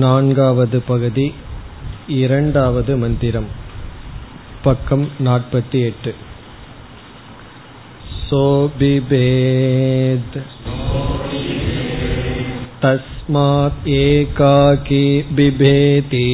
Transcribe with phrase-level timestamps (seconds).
[0.00, 1.24] नान्गावद् पगति
[2.20, 3.48] இரண்டாவது மந்திரம்
[4.64, 6.12] பக்கம் நாற்பத்தி எட்டு
[8.28, 10.36] सोऽबिभेद्
[12.84, 15.04] तस्मात् एकाकी
[15.36, 16.24] बिभेति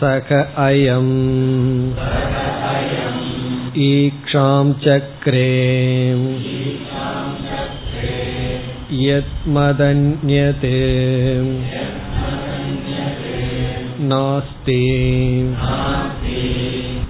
[0.00, 0.32] सख
[0.66, 1.14] अयम्
[3.86, 5.48] ईक्षां चक्रे
[8.92, 10.76] यत्मदन्यते
[14.10, 14.82] नास्ति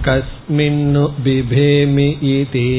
[0.07, 2.69] कस्मिन्नु बिभेमि इति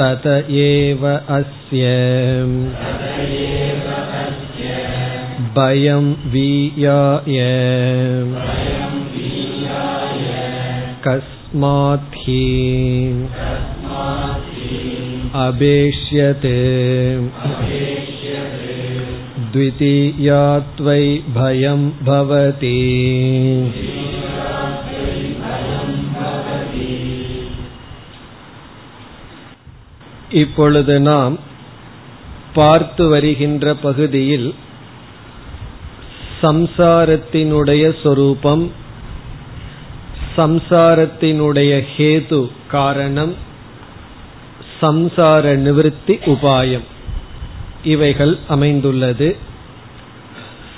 [0.00, 0.26] तत
[0.66, 1.92] एव अस्य
[5.58, 7.38] भयं वीयाय
[11.06, 12.44] कस्मात् हि
[15.38, 16.56] अभेष्यते
[19.52, 21.02] द्वितीयात्वै
[21.34, 22.76] भयं भवति
[30.32, 31.34] இப்பொழுது நாம்
[32.54, 34.48] பார்த்து வருகின்ற பகுதியில்
[36.42, 38.64] சம்சாரத்தினுடைய சொரூபம்
[40.36, 43.34] சம்சாரத்தினுடைய ஹேது காரணம்
[44.81, 46.83] சம்சார நிவிருத்தி உபாயம்.
[47.83, 49.37] இவைகள் அமைந்துள்ளது.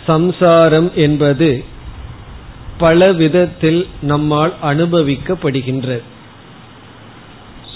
[0.08, 1.64] சம்சாரம் என்பது
[2.78, 6.02] பல விதத்தில் நம்மால் அனுபவிக்கப்படுகின்றது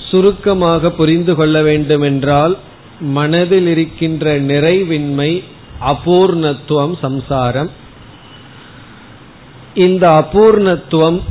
[0.09, 2.58] சுருக்கமாக புரிந்து கொள்ள வேண்டுமென்றால்
[3.00, 5.44] மனதில் இருக்கின்ற நிறைவின்மை
[5.88, 7.72] அபூர்ணத்துவம் சம்சாரம்.
[9.73, 11.22] இந்த அபூர்ணத்துவம்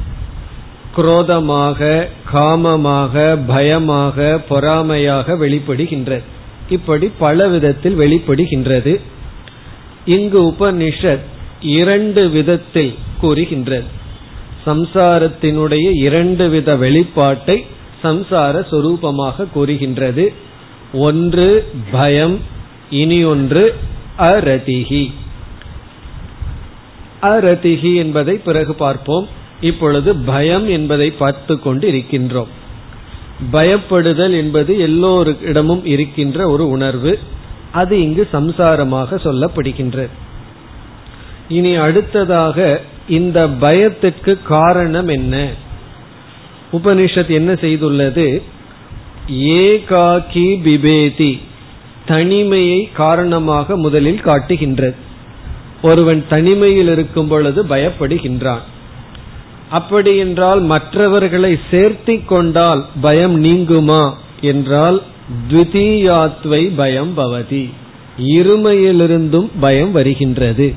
[0.99, 6.27] குரோதமாக காமமாக பயமாக பொறாமையாக வெளிப்படுகின்றது
[6.69, 9.01] இப்படி பல விதத்தில் வெளிப்படுகின்றது.
[10.07, 11.25] இங்கு உபனிஷத்
[11.61, 13.87] இரண்டு விதத்தில் கூறுகின்றது.
[14.67, 17.57] சம்சாரத்தினுடைய இரண்டு வித வெளிப்பாட்டை
[18.03, 20.33] சம்சார சொரூபமாக கூறுகின்றது.
[20.93, 21.49] ஒன்று
[21.91, 22.37] பயம்
[22.91, 23.65] இனி ஒன்று
[24.19, 25.13] அரதிகி.
[27.23, 29.29] அரதிகி என்பதை பிறகு பார்ப்போம்.
[29.61, 32.47] இப்பொழுது பயம் என்பதை பார்த்து கொண்டு இருக்கின்றோம்
[33.53, 37.19] பயப்படுதல் என்பது எல்லோரிடமும் இருக்கின்ற ஒரு உணர்வு.
[37.73, 40.09] அது இங்கு சம்சாரமாக சொல்லப்படுகின்றது.
[41.49, 45.51] இனி அடுத்ததாக இந்த பயத்திற்கு காரணம் என்ன?
[46.73, 48.43] உபனிஷத் என்ன செய்துள்ளது?
[49.33, 51.41] ஏகாக்கி பிபேதி.
[52.07, 54.95] தனிமையை காரணமாக முதலில் காட்டுகின்றது.
[55.83, 58.61] ஒருவன் தனிமையில் இருக்கும் பொழுது பயப்படுகின்றான்.
[59.71, 65.03] அப்படி என்றால் மற்றவர்களை சேர்த்தி கொண்டால் பயம் நீங்குமா என்றால்
[65.51, 67.71] த்விதீயாத்வை பயம் பவதி.
[68.19, 70.75] இருமையிலிருந்தும் பயம் வருகின்றது.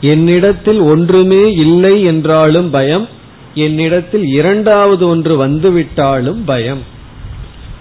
[0.00, 3.08] என்னிடத்தில் ஒன்றுமே இல்லை என்றாலும் பயம்
[3.54, 6.78] என்னிடத்தில் இரண்டாவது ஒன்று வந்துவிட்டாலும் பயம்.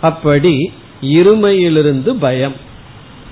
[0.01, 2.67] அப்படி இருமையிலிருந்து பயம்.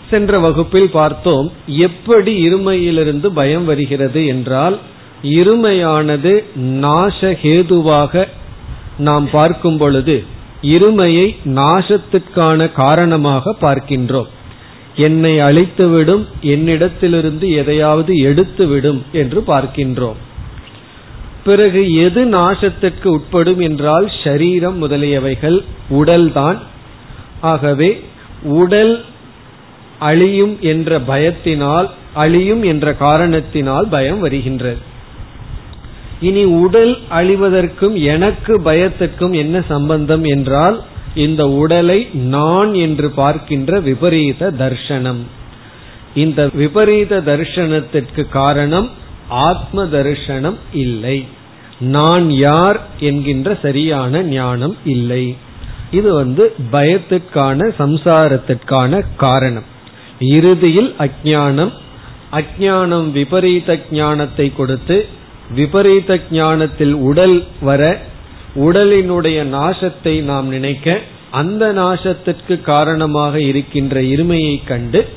[0.09, 4.77] சென்ற வகுப்பில் பார்த்தோம் எப்படி இருமையிலிருந்து பயம் வருகிறது என்றால்
[5.21, 8.27] இருமையானது நாசஹேதுவாக
[8.97, 10.23] நாம் பார்க்கும் பொழுது
[10.61, 14.27] இருமையை நாசத்திற்கான காரணமாக பார்க்கின்றோம்.
[14.95, 20.15] என்னை அழித்துவிடும் என்னிடத்திலிருந்து எதையாவது எடுத்துவிடும் என்று பார்க்கின்றோம்.
[21.43, 26.57] பிறகு எது நாசத்திற்கு உட்படும் என்றால் ஷரீரம் முதலியவைகள் உடல்தான்
[27.41, 28.03] ஆகவே
[28.43, 29.05] உடல்
[29.99, 34.95] அழியும் என்ற பயத்தினால் அழியும் என்ற காரணத்தினால் பயம் வருகின்றது.
[36.21, 40.83] இனி உடல் அழிவதற்கும் எனக்கு பயத்துக்கும் என்ன சம்பந்தம் என்றால்
[41.13, 45.21] இந்த உடலை நான் என்று பார்க்கின்ற விபரீத தர்ஷனம்.
[46.13, 48.89] இந்த விபரீத தர்ஷனத்திற்கு காரணம்
[49.29, 51.25] ஆத்ம தர்ஷனம் இல்லை.
[51.79, 55.35] நான் யார் என்கின்ற சரியான ஞானம் இல்லை.
[55.91, 59.67] இது வந்து பயத்திற்கான சம்சாரத்திற்கான காரணம்.
[60.19, 61.73] இறுதியில் அஜானம்
[62.31, 65.05] அஜானம் விபரீத ஞானத்தை கொடுத்து
[65.55, 68.01] விபரீத ஞானத்தில் உடல் வர
[68.55, 70.99] உடலினுடைய நாசத்தை நாம் நினைக்க
[71.31, 75.07] அந்த நாசத்திற்கு காரணமாக இருக்கின்ற இருமையை கண்டு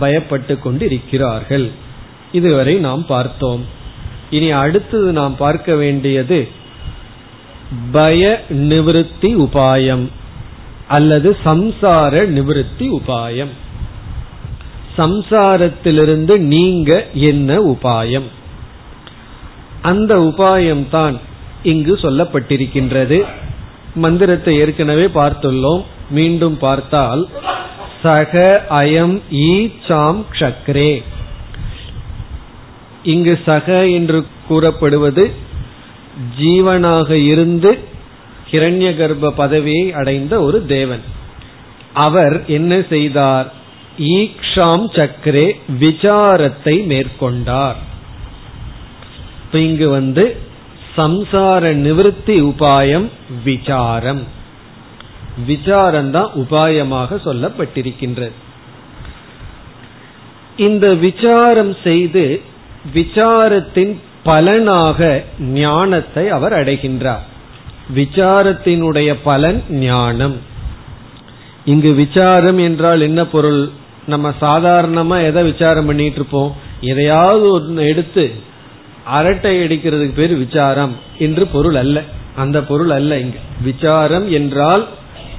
[0.00, 1.70] பயப்பட்டு கொண்டிருக்கிறார்கள்.
[2.32, 3.64] இதுவரை நாம் பார்த்தோம்.
[4.30, 6.48] இனி அடுத்தது நாம் பார்க்க வேண்டியது
[7.92, 10.08] பய நிவிருத்தி உபாயம்
[10.88, 13.52] அல்லது சம்சார நிவிருத்தி உபாயம்.
[14.96, 18.28] சம்சாரத்திலிருந்து நீங்க என்ன உபாயம்?
[19.82, 21.16] அந்த உபாயம்தான்
[21.62, 23.24] இங்கு சொல்லப்பட்டிருக்கின்றது.
[23.94, 25.84] மந்திரத்தை ஏற்கனவே பார்த்துள்ளோம்.
[26.10, 27.28] மீண்டும் பார்த்தால்
[28.02, 31.02] சக அயம் ஈச்சாம் சக்ரே
[33.02, 35.34] இங்கு சக என்று கூறப்படுவது
[36.38, 37.78] ஜீவனாக இருந்து
[38.50, 41.00] கிரண்ய கர்ப்ப பதவியை அடைந்த ஒரு தேவன்.
[41.92, 43.52] அவர் என்ன செய்தார்?
[43.98, 47.76] ஈக்ஷாம் சக்ரே விசாரத்தை மேற்கொண்டார்.
[49.52, 50.36] இப்ப இங்கு வந்து
[50.96, 53.08] சம்சார நிவிருத்தி உபாயம்
[53.44, 54.22] விசாரம்.
[55.46, 58.30] விசாரம் தான் உபாயமாக சொல்லப்பட்டிருக்கின்றது.
[60.56, 62.40] இந்த விசாரம் செய்து
[62.94, 67.24] விசாரத்தின் பலனாக ஞானத்தை அவர் அடைகின்றார்.
[67.94, 70.36] விசாரத்தினுடைய பலன் ஞானம்.
[71.64, 73.70] இங்கு விசாரம் என்றால் என்ன பொருள்?
[74.06, 76.56] நம்ம சாதாரணமா எதை விசாரம் பண்ணிட்டு இருப்போம்?
[76.80, 78.48] எதையாவது ஒன்று எடுத்து
[79.04, 82.02] அரட்டை அடிக்கிறதுக்கு பேர் விசாரம் என்று பொருள் அல்ல.
[82.36, 83.36] அந்த பொருள் அல்ல இங்க.
[83.62, 84.88] விசாரம் என்றால்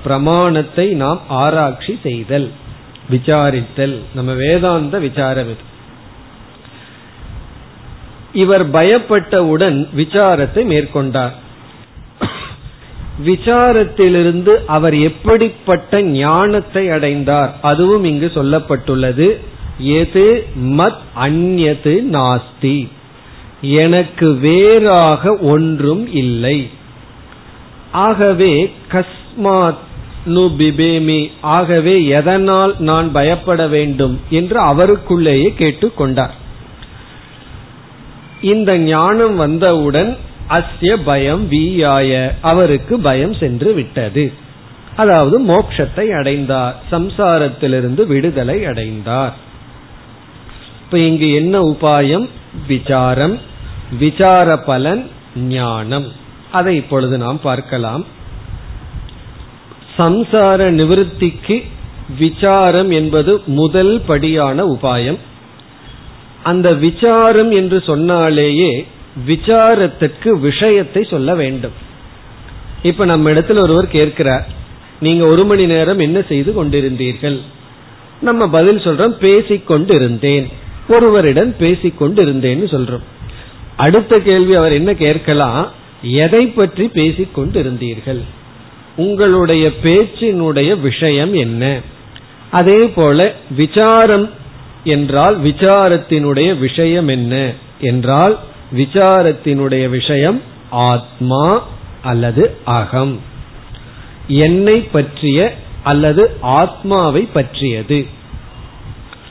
[0.03, 2.49] பிரமாணத்தை நாம் ஆராய்ச்சி செய்தல்
[3.09, 3.99] விசாரித்தல்.
[4.15, 5.69] நம்ம வேதாந்த விசாரம் இது.
[8.33, 11.31] இவர் பயப்பட்டவுடன் விசாரத்தை மேற்கொண்டார்.
[13.25, 19.37] விசாரத்திலிருந்து அவர் எப்படிப்பட்ட ஞானத்தை அடைந்தார் அதுவும் இங்கு சொல்லப்பட்டுள்ளது.
[19.77, 22.87] எது மத் அந்நது நாஸ்தி.
[23.61, 26.69] எனக்கு வேறாக ஒன்றும் இல்லை.
[27.91, 29.77] ஆகவே கஸ்மாத்
[30.25, 36.29] நு பிபேமி ஆகவே எதனால் நான் பயப்பட வேண்டும் என்று அவருக்குள்ளேயே கேட்டுக்கொண்டார்
[38.41, 40.17] இந்த ஞானம் வந்தவுடன்
[40.49, 44.33] அஸ்ய பயம் வீயாய அவருக்கு பயம் சென்று விட்டது.
[44.95, 49.33] அதாவது மோட்சத்தை அடைந்தார் சம்சாரத்திலிருந்து விடுதலை அடைந்தார்.
[50.83, 52.29] இப்ப இங்கு என்ன உபாயம்?
[52.67, 53.39] விசாரம்.
[53.99, 56.07] விசார பலன் ஞானம்.
[56.51, 58.05] அதை இப்பொழுது நாம் பார்க்கலாம்.
[59.97, 61.63] சம்சார நிவிருத்திக்கு
[62.19, 65.17] விசாரம் என்பது முதல் படியான உபாயம்.
[66.43, 68.85] அந்த விசாரம் என்று சொன்னாலேயே
[69.27, 71.71] விசாரத்திற்கு விஷயத்தை சொல்ல வேண்டும்.
[72.83, 74.47] இப்ப நம்ம இடத்துல ஒருவர் கேட்கிறார்
[74.99, 77.39] நீங்க ஒரு மணி நேரம் என்ன செய்து கொண்டிருந்தீர்கள்?
[78.21, 80.49] நம்ம பதில் சொல்றோம் பேசிக்கொண்டு இருந்தேன்
[80.87, 83.05] ஒருவரிடம் பேசிக்கொண்டு இருந்தேன்னு சொல்றோம்.
[83.81, 85.65] அடுத்த கேள்வி அவர் என்ன கேட்கலாம்?
[86.01, 88.21] எதை பற்றி பேசிக் கொண்டிருந்தீர்கள்?
[88.95, 91.79] உங்களுடைய பேச்சினுடைய விஷயம் என்ன?
[92.51, 94.29] அதே போல விசாரம்
[94.83, 97.53] என்றால் விசாரத்தினுடைய விஷயம் என்ன?
[97.79, 98.39] என்றால்
[98.77, 101.45] விசாரத்தினுடைய விஷயம் ஆத்மா
[102.01, 103.19] அல்லது அகம்.
[104.27, 105.53] என்னை பற்றிய
[105.83, 107.99] அல்லது ஆத்மாவை பற்றியது.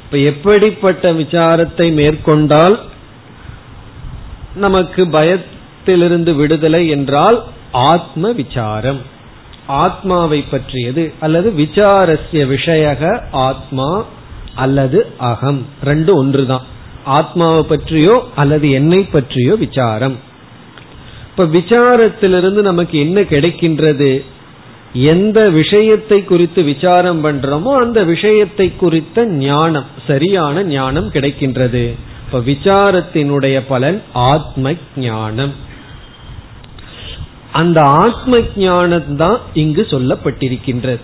[0.05, 2.77] இப்ப எப்படிப்பட்ட விசாரத்தை மேற்கொண்டால்
[4.55, 8.99] நமக்கு பயத்திலிருந்து விடுதலை என்றால் ஆத்ம விசாரம்.
[9.67, 14.05] ஆத்மாவை பற்றியது அல்லது விசாரஸ்ய விஷயக ஆத்மா
[14.55, 15.67] அல்லது அகம்.
[15.85, 16.63] ரெண்டு ஒன்றுதான்.
[17.05, 20.17] ஆத்மாவை பற்றியோ அல்லது என்னை பற்றியோ விசாரம்.
[21.31, 24.25] இப்ப விசாரத்திலிருந்து நமக்கு என்ன கிடைக்கின்றது?
[24.93, 31.95] எந்த விஷயத்தை குறித்து விசாரம் பண்றோமோ அந்த விஷயத்தை குறித்த ஞானம் சரியான ஞானம் கிடைக்கின்றது.
[32.33, 35.55] இப்ப விசாரத்தினுடைய பலன் ஆத்ம ஞானம்
[37.53, 41.01] அந்த ஆத்ம ஞானம் தான் இங்கு சொல்லப்பட்டிருக்கின்றது.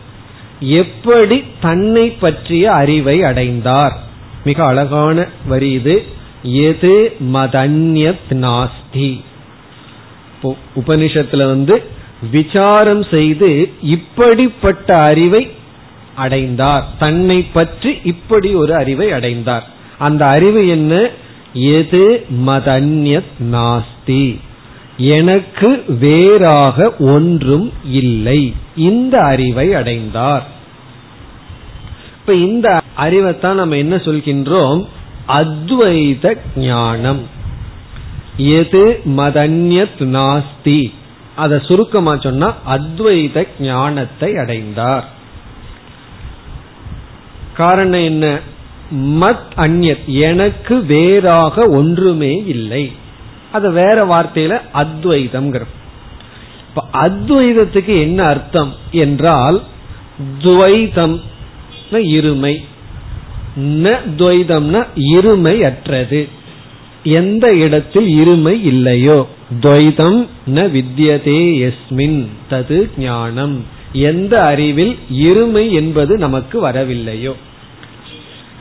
[0.60, 3.96] எப்படி தன்னை பற்றிய அறிவை அடைந்தார்?
[4.44, 6.04] மிக அழகான வரி இது.
[6.42, 9.20] எது மதன்யத் நாஸ்தி.
[10.86, 11.82] உபனிஷத்துல வந்து
[12.30, 15.50] விசாரம் செய்து இப்படிப்பட்ட அறிவை
[16.16, 16.86] அடைந்தார்.
[16.98, 19.74] தன்னை பற்றி இப்படி ஒரு அறிவை அடைந்தார்.
[19.98, 21.08] அந்த அறிவு என்ன?
[21.52, 24.40] எது மதன்யத் நாஸ்தி.
[24.96, 28.54] எனக்கு வேறாக ஒன்றும் இல்லை.
[28.76, 30.46] இந்த அறிவை அடைந்தார்.
[32.20, 34.86] இப்ப இந்த அறிவைத்தான் நம்ம என்ன சொல்கின்றோம்?
[35.28, 37.28] அத்வைத ஞானம்.
[38.36, 40.92] எது மதன்யத் நாஸ்தி.
[41.36, 45.08] அத சுருக்கமா சொன்னா அத்வைத ஞானத்தை அடைந்தார்.
[47.54, 48.40] காரணம் என்ன?
[48.94, 50.04] மத் அந்யத்.
[50.06, 52.92] எனக்கு வேறாக ஒன்றுமே இல்லை.
[53.52, 55.54] அது வேற வார்த்தையில அத்வைதம்
[56.68, 59.62] இப்ப அத்வைதத்துக்கு என்ன அர்த்தம் என்றால்
[60.42, 61.20] துவைதம்
[61.92, 62.56] இருமை.
[63.60, 66.28] ந துவைதம்னா இருமை அற்றது
[67.02, 69.28] எந்த இடத்தில் இருமை இல்லையோ
[69.60, 73.64] துவைதம் ந வித்யதே எஸ்மின் தது ஞானம்.
[73.92, 77.32] எந்த அறிவில் இருமை என்பது நமக்கு வரவில்லையோ.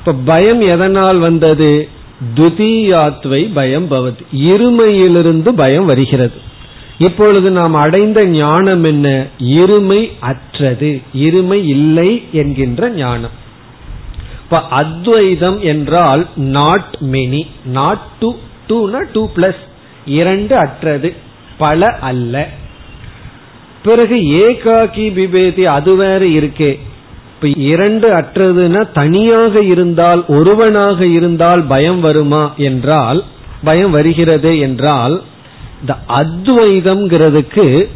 [0.06, 1.90] இப்ப பயம் எதனால் வந்தது?
[2.36, 4.16] துதியாத்வை பயம் பவது.
[4.38, 6.34] இருமையிலிருந்து பயம் வருகிறது.
[6.98, 9.26] இப்பொழுது நாம் அடைந்த ஞானம் என்ன?
[9.40, 11.02] இருமை அற்றது.
[11.16, 13.30] இருமை இல்லை என்கின்ற ஞானம்.
[14.44, 18.36] இப்ப அத்வைதம் என்றால் நாட் மெனி நாட் டூ
[18.68, 19.62] டூனா டூ பிளஸ்
[20.06, 21.14] இரண்டு அற்றது.
[21.58, 22.50] பல அல்ல.
[23.84, 26.80] பிறகு ஏகாக்கி விபேதி அது வேற இருக்கே.
[27.50, 33.24] இப்ப இரண்டு அற்றதுன்னா தனியாக இருந்தால் ஒருவனாக இருந்தால் பயம் வருமா என்றால்
[33.64, 35.22] பயம் வருகிறது என்றால்
[35.82, 37.88] இந்த அத்வைதம்ங்கிறதுக்கு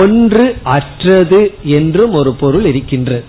[0.00, 3.24] ஒன்று அற்றது என்றும் ஒரு பொருள் இருக்கின்றது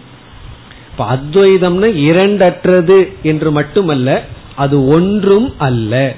[0.92, 4.24] இப்ப அத்வைதம்னா இரண்டற்றது என்று மட்டுமல்ல
[4.56, 6.16] அது ஒன்றும் அல்ல.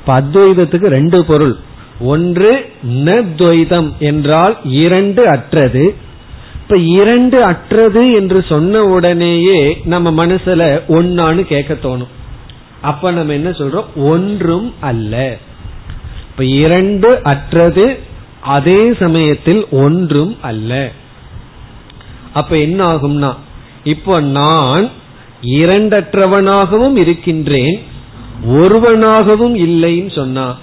[0.00, 1.56] இப்ப அத்வைதத்துக்கு ரெண்டு பொருள்.
[2.00, 5.94] ஒன்று நத்வைதம் என்றால் இரண்டு அற்றது
[6.70, 12.08] இப்ப இரண்டு அற்றது என்று சொன்ன உடனேயே நம்ம மனசுல ஒன்னான்னு கேட்க தோணும்.
[12.80, 13.84] அப்ப நம்ம என்ன சொல்றோம்?
[13.96, 15.36] ஒன்றும் அல்ல.
[16.30, 17.98] இப்ப இரண்டு அற்றது
[18.40, 20.90] அதே சமயத்தில் ஒன்றும் அல்ல.
[22.32, 23.36] அப்ப என்ன ஆகும்னா
[23.84, 24.88] இப்போ நான்
[25.42, 27.82] இரண்டற்றவனாகவும் இருக்கின்றேன்
[28.48, 30.56] ஒருவனாகவும் இல்லைன்னு சொன்னா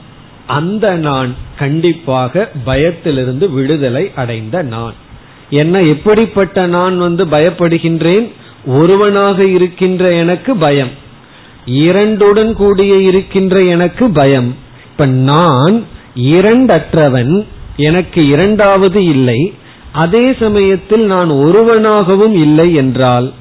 [0.47, 5.05] அந்த நான் கண்டிப்பாக பயத்திலிருந்து விடுதலை அடைந்த நான்.
[5.49, 8.31] என்ன எப்படிப்பட்ட நான் வந்து பயப்படுகின்றேன்?
[8.65, 10.89] ஒருவனாக இருக்கின்ற எனக்கு பயம்.
[11.67, 14.55] இரண்டுடன் கூடிய இருக்கின்ற எனக்கு பயம்.
[14.91, 15.83] இப்ப நான்
[16.15, 19.53] இரண்டற்றவன் எனக்கு இரண்டாவது இல்லை.
[19.91, 23.33] அதே சமயத்தில் நான் ஒருவனாகவும் இல்லை என்றால்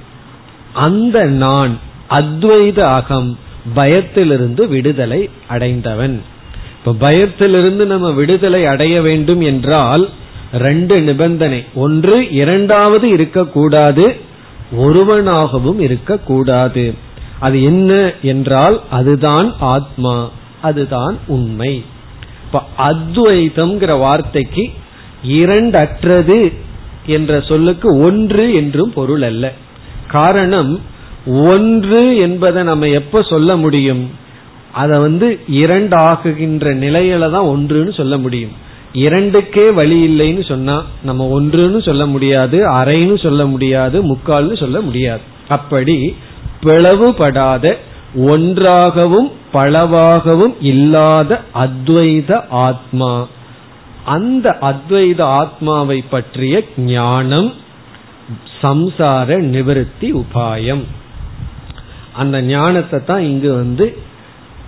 [0.73, 1.79] அந்த நான்
[2.11, 3.39] அத்வைத அகம்
[3.75, 6.23] பயத்திலிருந்து விடுதலை அடைந்தவன்.
[6.79, 10.09] இப்ப பயத்திலிருந்து நம்ம விடுதலை அடைய வேண்டும் என்றால்
[10.53, 11.65] ரெண்டு நிபந்தனை.
[11.75, 14.17] ஒன்று இரண்டாவது இருக்கக்கூடாது
[14.79, 16.95] ஒருவனாகவும் இருக்கக்கூடாது.
[17.39, 20.31] அது என்ன என்றால் அதுதான் ஆத்மா
[20.63, 21.85] அதுதான் உண்மை.
[22.45, 24.73] இப்ப அத்வைதம்ங்கிற வார்த்தைக்கு
[25.27, 26.53] இரண்டற்றது
[27.07, 29.53] என்ற சொல்லுக்கு ஒன்று என்றும் பொருள் அல்ல.
[30.09, 30.81] காரணம்
[31.27, 34.11] ஒன்று என்பதை நம்ம எப்ப சொல்ல முடியும்?
[34.73, 38.65] அதை வந்து இரண்டு ஆகுகின்ற நிலையில தான் ஒன்றுன்னு சொல்ல முடியும்.
[39.05, 45.25] இரண்டுக்கே வழி இல்லைன்னு சொன்னா நம்ம ஒன்றுன்னு சொல்ல முடியாது அரைன்னு சொல்ல முடியாது முக்கால்னு சொல்ல முடியாது.
[45.49, 45.97] அப்படி
[46.63, 47.75] பிளவுபடாத
[48.33, 52.31] ஒன்றாகவும் பளவாகவும் இல்லாத அத்வைத
[52.67, 53.13] ஆத்மா.
[54.15, 57.49] அந்த அத்வைத ஆத்மாவை பற்றிய ஞானம்
[58.63, 60.85] சம்சார நிவர்த்தி உபாயம்.
[62.13, 63.87] அந்த ஞானத்தை தான் இங்கு வந்து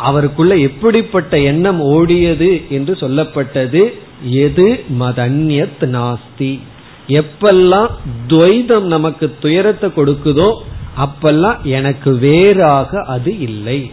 [0.09, 3.83] அவருக்குள்ள எப்படிப்பட்ட எண்ணம் ஓடியது என்று சொல்லப்பட்டது.
[4.23, 6.61] எது மதன்யத் நாஸ்தி?
[7.09, 7.89] எப்பெல்லாம்
[8.29, 10.57] துவைதம் நமக்கு துயரத்தை கொடுக்குதோ
[10.99, 13.91] அப்பெல்லாம் எனக்கு வேறாக அது இல்லை.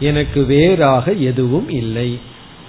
[0.00, 2.18] எனக்கு வேறாக எதுவும் இல்லை.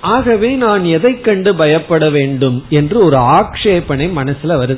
[0.02, 4.78] ஆகவே நான் எதை கண்டு பயப்பட வேண்டும் என்று ஒரு ஆக்ஷேபனை மனசுல வருது.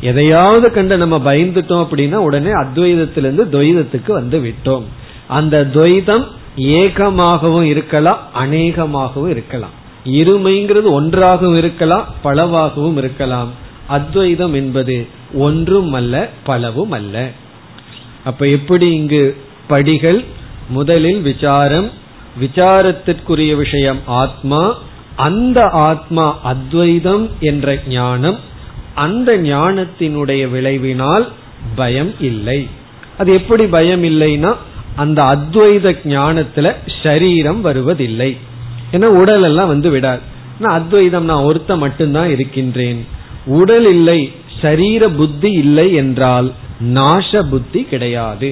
[0.00, 4.82] எதையாவது கண்டு நம்ம பயந்துட்டோம் அப்படின்னா உடனே அத்வைதத்திலிருந்து துவைதத்துக்கு வந்து விட்டோம்.
[5.26, 6.24] அந்த துவைதம்
[6.56, 9.82] ஏகமாகவும் இருக்கலாம் அநேகமாகவும் இருக்கலாம்.
[10.04, 13.50] இருமைங்கிறது ஒன்றாகவும் இருக்கலாம் பலவாகவும் இருக்கலாம்.
[13.86, 17.30] அத்வைதம் என்பது ஒன்றும் அல்ல பலவும் அல்ல.
[18.24, 20.24] அப்ப எப்படி இங்கு படிகள்?
[20.68, 21.90] முதலில் விசாரம்
[22.40, 24.78] விசாரத்திற்குரிய விஷயம் ஆத்மா
[25.16, 28.38] அந்த ஆத்மா அத்வைதம் என்ற ஞானம்
[28.94, 31.28] அந்த ஞானத்தினுடைய விளைவினால்
[31.74, 32.68] பயம் இல்லை.
[33.18, 34.54] அது எப்படி பயம் இல்லைன்னா
[34.96, 38.36] அந்த அத்வைத ஞானத்துல சரீரம் வருவதில்லை.
[38.94, 40.22] ஏன்னா உடல் எல்லாம் வந்து விடாது.
[40.78, 43.00] அத்வைதம் நான் ஒருத்த மட்டும்தான் இருக்கின்றேன்.
[43.46, 44.20] உடல் இல்லை
[44.62, 46.48] சரீர புத்தி இல்லை என்றால்
[46.94, 48.50] நாச புத்தி கிடையாது.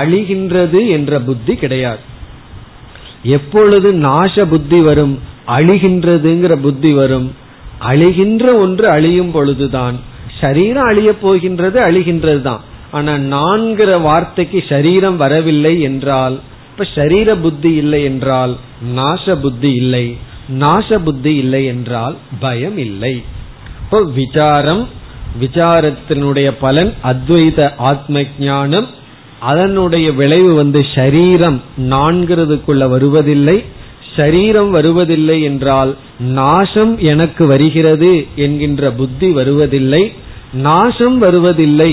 [0.00, 2.02] அழிகின்றது என்ற புத்தி கிடையாது.
[3.36, 5.14] எப்பொழுது நாச புத்தி வரும்
[5.46, 7.28] அழிகின்றதுங்கிற புத்தி வரும்
[7.90, 9.96] அழிகின்ற ஒன்று அழியும் பொழுதுதான்.
[10.40, 12.62] சரீரம் அழிய போகின்றது அழிகின்றது தான்.
[12.90, 16.36] ஆனா நான்கிற வார்த்தைக்கு சரீரம் வரவில்லை என்றால்
[16.72, 18.52] இப்ப சரீர புத்தி இல்லை என்றால்
[18.96, 20.16] நாச புத்தி இல்லை.
[20.60, 23.22] நாச புத்தி இல்லை என்றால் பயம் இல்லை.
[23.82, 24.88] இப்போ விசாரம்
[25.40, 28.88] விசாரத்தினுடைய பலன் அத்வைத ஆத்ம ஞானம்
[29.40, 31.58] அதனுடைய விளைவு வந்து ஷரீரம்
[31.92, 33.64] நான்கிறதுக்குள்ள வருவதில்லை.
[34.16, 40.12] ஷரீரம் வருவதில்லை என்றால் நாசம் எனக்கு வருகிறது என்கின்ற புத்தி வருவதில்லை.
[40.52, 41.92] நாசம் வருவதில்லை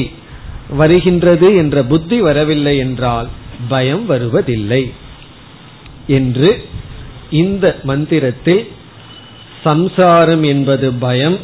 [0.77, 3.29] வருகின்றது என்ற புத்தி வரவில்லை என்றால்
[3.67, 4.93] பயம் வருவதில்லை
[6.07, 6.65] என்று
[7.29, 8.67] இந்த மந்திரத்தில்
[9.63, 11.37] சம்சாரம் என்பது பயம்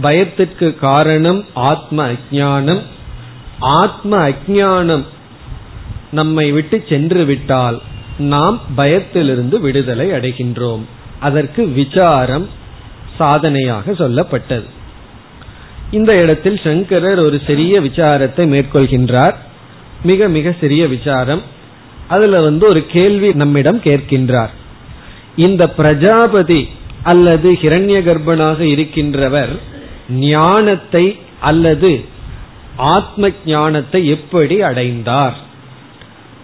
[0.00, 2.82] பயத்திற்கு காரணம் ஆத்ம அஜானம்
[3.58, 5.04] ஆத்ம அஜானம்
[6.10, 7.80] நம்மை விட்டு சென்று விட்டால்
[8.18, 10.80] நாம் பயத்திலிருந்து விடுதலை அடைகின்றோம்.
[11.20, 12.48] அதற்கு விசாரம்
[13.18, 14.64] சாதனையாக சொல்லப்பட்டது.
[15.90, 19.34] இந்த இடத்தில் சங்கரர் ஒரு சிறிய விசாரத்தை மேற்கொள்கின்றார்.
[20.02, 21.42] மிக மிக சிறிய விசாரம்.
[22.08, 24.50] அதுல வந்து ஒரு கேள்வி நம்மிடம் கேட்கின்றார்.
[25.36, 26.68] இந்த பிரஜாபதி
[27.02, 29.60] அல்லது ஹிரண்ய கர்ப்பனாக இருக்கின்றவர்
[30.10, 32.04] ஞானத்தை அல்லது
[32.76, 35.36] ஆத்ம ஞானத்தை எப்படி அடைந்தார்?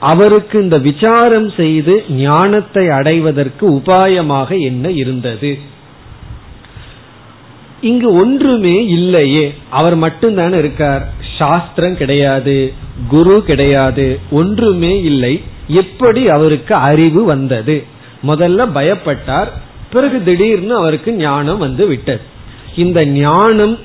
[0.00, 5.58] அவருக்கு இந்த விசாரம் செய்து ஞானத்தை அடைவதற்கு உபாயமாக என்ன இருந்தது?
[7.80, 9.54] இங்கு ஒன்றுமே இல்லையே.
[9.70, 11.12] அவர் மட்டும்தானே இருக்கார்.
[11.38, 12.72] சாஸ்திரம் கிடையாது
[13.08, 15.42] குரு கிடையாது ஒன்றுமே இல்லை.
[15.68, 17.84] எப்படி அவருக்கு அறிவு வந்தது?
[18.26, 19.48] முதல்ல பயப்பட்டார்
[19.92, 22.20] பிறகு திடீர்னு அவருக்கு ஞானம் வந்து விட்டது.
[22.76, 23.78] இந்த ஞானம்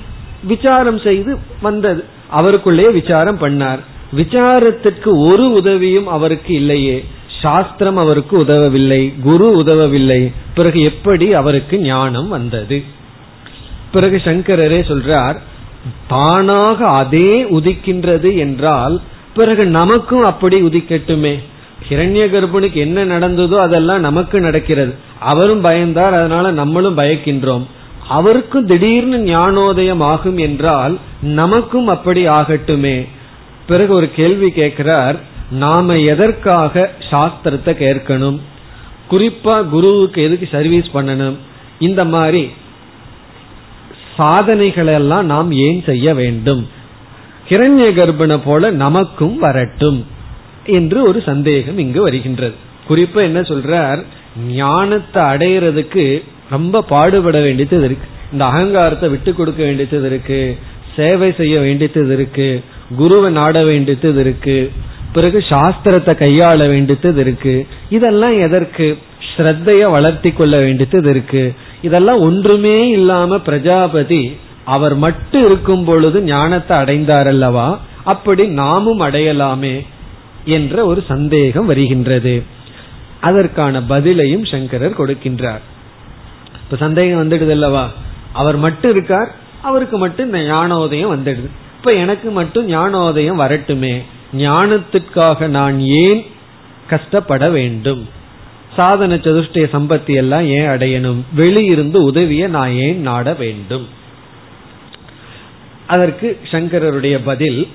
[0.44, 2.04] விசாரம் செய்து வந்தது.
[2.28, 3.78] அவருக்குள்ளே விசாரம் பண்ணார்.
[4.16, 7.04] விசாரத்திற்கு ஒரு உதவியும் அவருக்கு இல்லையே.
[7.42, 10.32] சாஸ்திரம் அவருக்கு உதவவில்லை குரு உதவவில்லை.
[10.54, 12.82] பிறகு எப்படி அவருக்கு ஞானம் வந்தது?
[13.92, 15.36] பிறகு சங்கரரே சொல்றார்
[16.08, 19.00] தானாக அதே உதிக்கின்றது என்றால்
[19.34, 21.34] பிறகு நமக்கும் அப்படி உதிக்கட்டுமே.
[21.88, 24.94] ஹிரண்ய கர்ப்பனுக்கு என்ன நடந்ததோ அதெல்லாம் நமக்கு நடக்கிறது.
[25.20, 27.64] அவரும் பயந்தார் அதனால நம்மளும் பயக்கின்றோம்.
[28.08, 33.08] அவருக்கும் திடீர்னு ஞானோதயம் ஆகும் என்றால் நமக்கும் அப்படி ஆகட்டுமே.
[33.66, 35.16] பிறகு ஒரு கேள்வி கேட்கிறார்
[35.50, 38.38] நாம எதற்காக சாஸ்திரத்தை கேட்கணும்?
[39.10, 41.36] குறிப்பா குருவுக்கு எதுக்கு சர்வீஸ் பண்ணணும்?
[41.78, 42.50] இந்த மாதிரி
[44.16, 46.68] சாதனைகளை எல்லாம் நாம் ஏன் செய்ய வேண்டும்?
[47.48, 50.06] கிரண்ய கர்ப்பனை போல நமக்கும் வரட்டும்
[50.66, 52.54] என்று ஒரு சந்தேகம் இங்கு வருகின்றது.
[52.88, 54.04] குறிப்பா என்ன சொல்றார்?
[54.48, 58.08] ஞானத்தை அடையிறதுக்கு ரொம்ப பாடுபட வேண்டியது இருக்கு.
[58.32, 60.58] இந்த அகங்காரத்தை விட்டு கொடுக்க வேண்டியது இருக்கு.
[60.96, 62.62] சேவை செய்ய வேண்டியது இருக்கு.
[62.96, 64.72] குருவை நாட வேண்டியது இருக்கு.
[65.14, 67.66] பிறகு சாஸ்திரத்தை கையாள வேண்டியது இருக்கு.
[67.90, 68.98] இதெல்லாம் எதற்கு?
[69.36, 71.54] ஸ்ரத்தைய வளர்த்தி கொள்ள வேண்டியது இருக்கு.
[71.82, 77.80] இதெல்லாம் ஒன்றுமே இல்லாம பிரஜாபதி அவர் மட்டும் இருக்கும் பொழுது ஞானத்தை அடைந்தார் அல்லவா?
[78.04, 79.86] அப்படி நாமும் அடையலாமே
[80.44, 82.42] என்ற ஒரு சந்தேகம் வருகின்றது.
[83.20, 85.64] அதற்கான பதிலையும் சங்கரர் கொடுக்கின்றார்.
[86.64, 87.90] இப்ப சந்தேகம் வந்துடுது அல்லவா?
[88.32, 91.48] அவர் மட்டும் இருக்கார் அவருக்கு மட்டும் இந்த ஞானோதயம் வந்துடுது.
[91.78, 94.02] இப்ப எனக்கு மட்டும் ஞானோதயம் வரட்டுமே.
[94.36, 96.26] ஞானத்திற்காக நான் ஏன்
[96.88, 98.08] கஷ்டப்பட வேண்டும்?
[98.76, 101.20] சாதன சதுஷ்டய சம்பத்தி எல்லாம் ஏன் அடையணும்?
[101.36, 103.86] வெளியிருந்து உதவிய நான் ஏன் நாட வேண்டும்?
[105.86, 107.68] அதற்கு சங்கரருடைய பதில்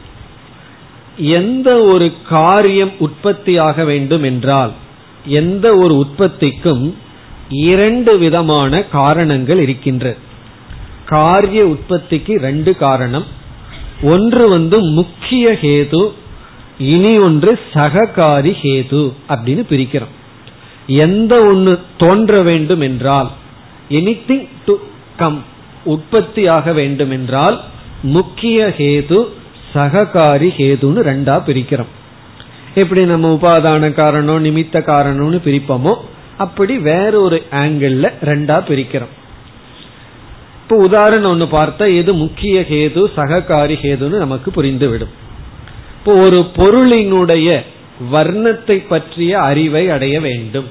[1.17, 4.71] எந்த ஒரு காரியம் உற்பத்தியாக வேண்டும் என்றால்
[5.25, 6.95] எந்த ஒரு உற்பத்திக்கும்
[7.49, 10.17] இரண்டு விதமான காரணங்கள் இருக்கின்றது
[11.05, 13.25] காரிய உற்பத்திக்கு ரெண்டு காரணம்.
[14.03, 16.11] ஒன்று வந்து முக்கிய ஹேது
[16.93, 20.13] இனி ஒன்று சககாரி ஹேது அப்படின்னு பிரிக்கிறோம்.
[21.05, 23.29] எந்த ஒன்று தோன்ற வேண்டும் என்றால்
[23.99, 24.75] எனிதிங் டு
[25.17, 25.39] கம்
[25.93, 27.57] உற்பத்தியாக வேண்டும் என்றால்
[28.15, 29.19] முக்கிய ஹேது
[29.73, 31.91] சககாரி ஹேதுன்னு ரெண்டா பிரிக்கிறோம்.
[32.81, 35.93] எப்படி நம்ம உபாதான காரணம் நிமித்த காரணம்னு பிரிப்போமோ
[36.37, 37.95] அப்படி வேற ஒரு ஆங்கிள்
[38.31, 39.13] ரெண்டா பிரிக்கிறோம்.
[40.61, 45.13] இப்போ உதாரணம் ஒன்று பார்த்தா எது முக்கிய ஹேது சககாரி ஹேதுன்னு நமக்கு புரிந்துவிடும்.
[45.99, 47.65] இப்போ ஒரு பொருளினுடைய
[48.13, 50.67] வர்ணத்தை பற்றிய அறிவை அடைய வேண்டும்.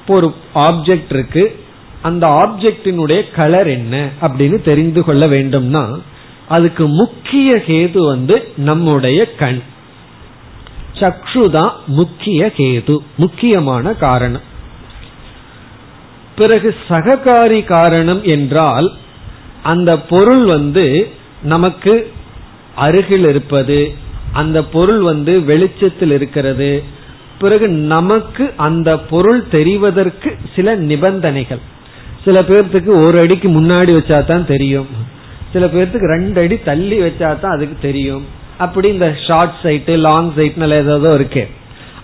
[0.00, 1.64] இப்போ ஒரு ஆப்ஜெக்ட் இருக்கு.
[2.02, 6.00] அந்த ஆப்ஜெக்டினுடைய கலர் என்ன அப்படின்னு தெரிந்து கொள்ள வேண்டும்னா
[6.48, 9.62] அதுக்கு முக்கிய ஹேது வந்து நம்முடைய கண்.
[10.94, 14.46] சக்ஷுதான் முக்கிய கேது முக்கியமான காரணம்.
[16.36, 18.92] பிறகு சககாரி காரணம் என்றால்
[19.62, 21.10] அந்த பொருள் வந்து
[21.42, 22.12] நமக்கு
[22.74, 26.82] அருகில் இருப்பது அந்த பொருள் வந்து வெளிச்சத்தில் இருக்கிறது.
[27.38, 31.60] பிறகு நமக்கு அந்த பொருள் தெரிவதற்கு சில நிபந்தனைகள்.
[32.24, 34.86] சில பேர்த்துக்கு ஒரு அடிக்கு முன்னாடி வச்சா தான் தெரியும்.
[35.52, 38.24] சில பேர்த்துக்கு ரெண்டு அடி தள்ளி வச்சா தான் அதுக்கு தெரியும்.
[38.58, 41.48] அப்படி இந்த ஷார்ட் சைட்டு லாங் சைட்னால ஏதோ இருக்கு.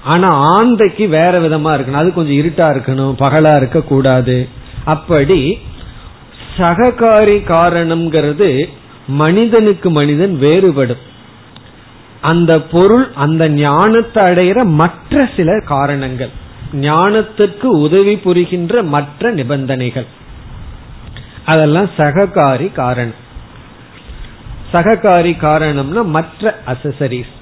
[0.05, 2.03] ஆனா ஆந்தைக்கு வேற விதமா இருக்கணும்.
[2.03, 4.49] அது கொஞ்சம் இருட்டா இருக்கணும் பகலா இருக்க கூடாது
[4.85, 5.59] அப்படி
[6.59, 8.69] சககாரி காரணம்ங்கிறது
[9.07, 11.15] மனிதனுக்கு மனிதன் வேறுபடும்.
[12.21, 16.29] அந்த பொருள் அந்த ஞானத்தை அடையிற மற்ற சில காரணங்கள்.
[16.73, 20.07] ஞானத்துக்கு உதவி புரிகின்ற மற்ற நிபந்தனைகள்.
[21.45, 23.25] அதெல்லாம் சககாரி காரணம்.
[24.73, 27.35] சககாரி காரணம்னா மற்ற அசசரிஸ்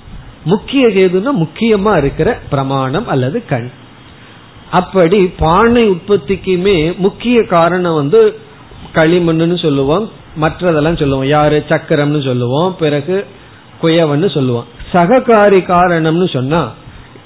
[0.44, 3.70] முக்கிய கேதுன்னா முக்கியமா இருக்கிற பிரமாணம் அல்லது கண்.
[4.70, 8.38] அப்படி பானை உற்பத்திக்குமே முக்கிய காரணம் வந்து
[8.94, 10.10] களிமண்ணுன்னு சொல்லுவோம்
[10.40, 11.26] மற்றதெல்லாம் சொல்லுவோம்.
[11.26, 11.64] யாரு?
[11.68, 12.76] சக்கரம்னு சொல்லுவோம்.
[12.78, 13.26] பிறகு
[13.84, 14.70] குயவன்னு சொல்லுவான்.
[14.92, 16.72] சககாரி காரணம்னு சொன்னா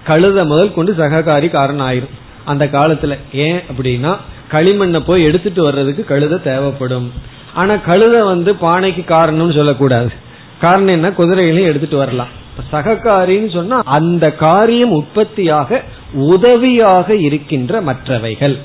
[0.07, 4.17] கழுத முதல் கொண்டு சககாரி காரணம் ஆயிரும் அந்த காலத்துல ஏன் அப்படின்னா
[4.51, 7.13] களிமண்ணை போய் எடுத்துட்டு வர்றதுக்கு கழுத தேவைப்படும்.
[7.55, 10.13] ஆனா கழுத வந்து பானைக்கு காரணம்னு சொல்லக்கூடாது.
[10.61, 11.11] காரணம் என்ன?
[11.11, 12.33] குதிரைகளையும் எடுத்துட்டு வரலாம்.
[12.73, 15.81] சககாரின்னு சொன்னா அந்த காரியம் உற்பத்தியாக
[16.13, 18.59] உதவியாக இருக்கின்ற மற்றவைகள்.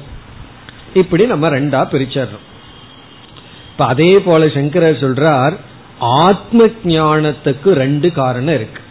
[0.94, 2.46] இப்படி நம்ம ரெண்டா பிரிச்சிடறோம்.
[3.72, 5.54] இப்ப அதே போல சங்கரர் சொல்றார்
[6.04, 8.82] ஆத்ம ஞானத்துக்கு ரெண்டு காரணம் இருக்கு.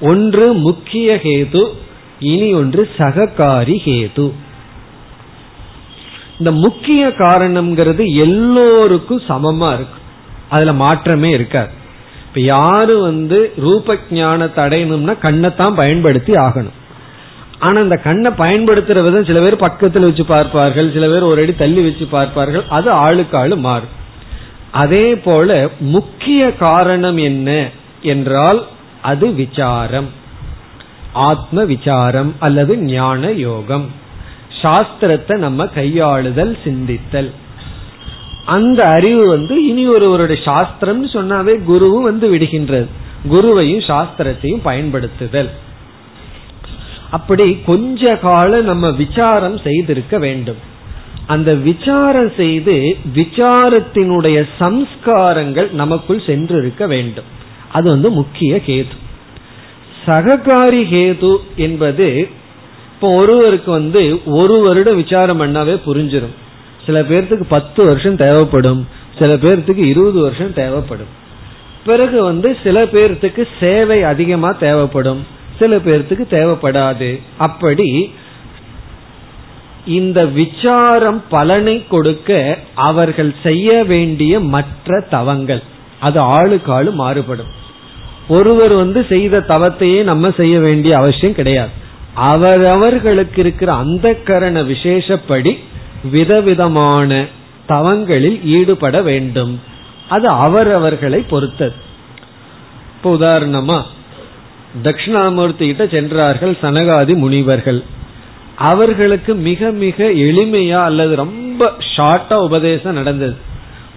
[0.00, 1.64] ஒன்று முக்கிய ஹேது
[2.18, 4.32] இனி ஒன்று சககாரி ஹேது.
[6.38, 10.00] இந்த முக்கிய காரணம்ங்கிறது எல்லோருக்கும் சமமா இருக்கு.
[10.48, 11.70] அதுல மாற்றமே இருக்காது.
[12.28, 16.78] இப்ப யாரு வந்து ரூப ஞானத்தை அடையணும்னா கண்ணைத்தான் பயன்படுத்தி ஆகணும்.
[17.58, 21.82] ஆனா இந்த கண்ணை பயன்படுத்துற விதம் சில பேர் பக்கத்தில் வச்சு பார்ப்பார்கள் சில பேர் ஒரு அடி தள்ளி
[21.82, 23.98] வச்சு பார்ப்பார்கள் அது ஆளுக்கு ஆளு மாறும்.
[24.72, 27.68] அதே போல முக்கிய காரணம் என்ன
[28.02, 28.66] என்றால்
[29.02, 30.08] அது விசாரம்.
[31.12, 33.90] ஆத்ம விசாரம் அல்லது ஞான யோகம்.
[34.62, 37.30] சாஸ்திரத்தை நம்ம கையாளுதல் சிந்தித்தல்.
[38.44, 42.86] அந்த அறிவு வந்து இனி ஒருவருடைய சாஸ்திரம் சொன்னாவே குருவும் வந்து விடுகின்றது.
[43.30, 45.50] குருவையும் சாஸ்திரத்தையும் பயன்படுத்துதல்.
[47.10, 50.68] அப்படி கொஞ்ச காலம் நம்ம விசாரம் செய்திருக்க வேண்டும்.
[51.30, 52.76] அந்த விசாரம் செய்து
[53.14, 57.28] விசாரத்தினுடைய சம்ஸ்காரங்கள் நமக்குள் சென்று இருக்க வேண்டும்.
[57.72, 58.94] அது வந்து முக்கிய கேது.
[60.06, 62.08] சககாரி ஹேது என்பது
[62.94, 66.36] இப்போ ஒருவருக்கு வந்து ஒரு வருடம் விசாரம் பண்ணாவே புரிஞ்சிடும்
[66.86, 68.88] சில பேர்த்துக்கு பத்து வருஷம் தேவைப்படும்.
[69.18, 71.12] சில பேர்த்துக்கு இருபது வருஷம் தேவைப்படும்.
[71.86, 75.26] பிறகு வந்து சில பேர்த்துக்கு சேவை அதிகமா தேவைப்படும்.
[75.58, 77.20] சில பேர்த்துக்கு தேவைப்படாது.
[77.38, 77.88] அப்படி
[79.86, 85.62] இந்த விசாரம் பலனை கொடுக்க அவர்கள் செய்ய வேண்டிய மற்ற தவங்கள்.
[86.00, 87.46] அது ஆளுக்கு ஆளு மாறுபடும்.
[88.28, 91.68] ஒருவர் வந்து செய்த தவத்தையே நம்ம செய்ய வேண்டிய அவசியம் கிடையாது.
[92.14, 95.58] அவரவர்களுக்கு இருக்கிற அந்த கரண விசேஷப்படி
[96.10, 97.24] விதவிதமான
[97.66, 99.60] தவங்களில் ஈடுபட வேண்டும்.
[100.08, 101.74] அது அவரவர்களை பொறுத்தது.
[102.96, 103.82] இப்போ உதாரணமா
[104.82, 107.84] தட்சிணாமூர்த்தி கிட்ட சென்றார்கள் சனகாதி முனிவர்கள்.
[108.60, 113.36] அவர்களுக்கு மிக மிக எளிமையா அல்லது ரொம்ப ஷார்ட்டா உபதேசம் நடந்தது.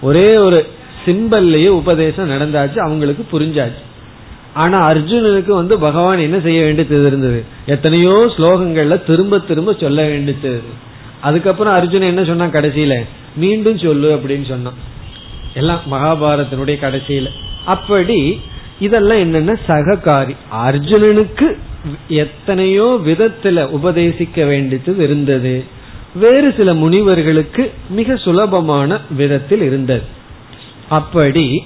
[0.02, 0.67] ஒரே ஒரு
[1.06, 3.82] சிம்பல்லையே உபதேசம் நடந்தாச்சு அவங்களுக்கு புரிஞ்சாச்சு.
[4.54, 10.62] ஆனா அர்ஜுனனுக்கு வந்து பகவான் என்ன செய்ய வேண்டியது இருந்தது எத்தனையோ ஸ்லோகங்கள்ல திரும்ப திரும்ப சொல்ல வேண்டியது.
[11.21, 12.95] அதுக்கப்புறம் அர்ஜுனன் என்ன சொன்னான் கடைசியில?
[13.36, 14.80] மீண்டும் சொல்லு அப்படின்னு சொன்னான்.
[15.54, 17.28] எல்லாம் மகாபாரதனுடைய கடைசியில.
[17.65, 18.39] அப்படி
[18.80, 19.56] இதெல்லாம் என்னன்னா?
[19.67, 20.36] சககாரி.
[20.65, 21.58] அர்ஜுனனுக்கு
[22.08, 25.63] எத்தனையோ விதத்துல உபதேசிக்க வேண்டியது இருந்தது.
[26.13, 30.04] வேறு சில முனிவர்களுக்கு மிக சுலபமான விதத்தில் இருந்தது.
[30.89, 31.63] அப்படி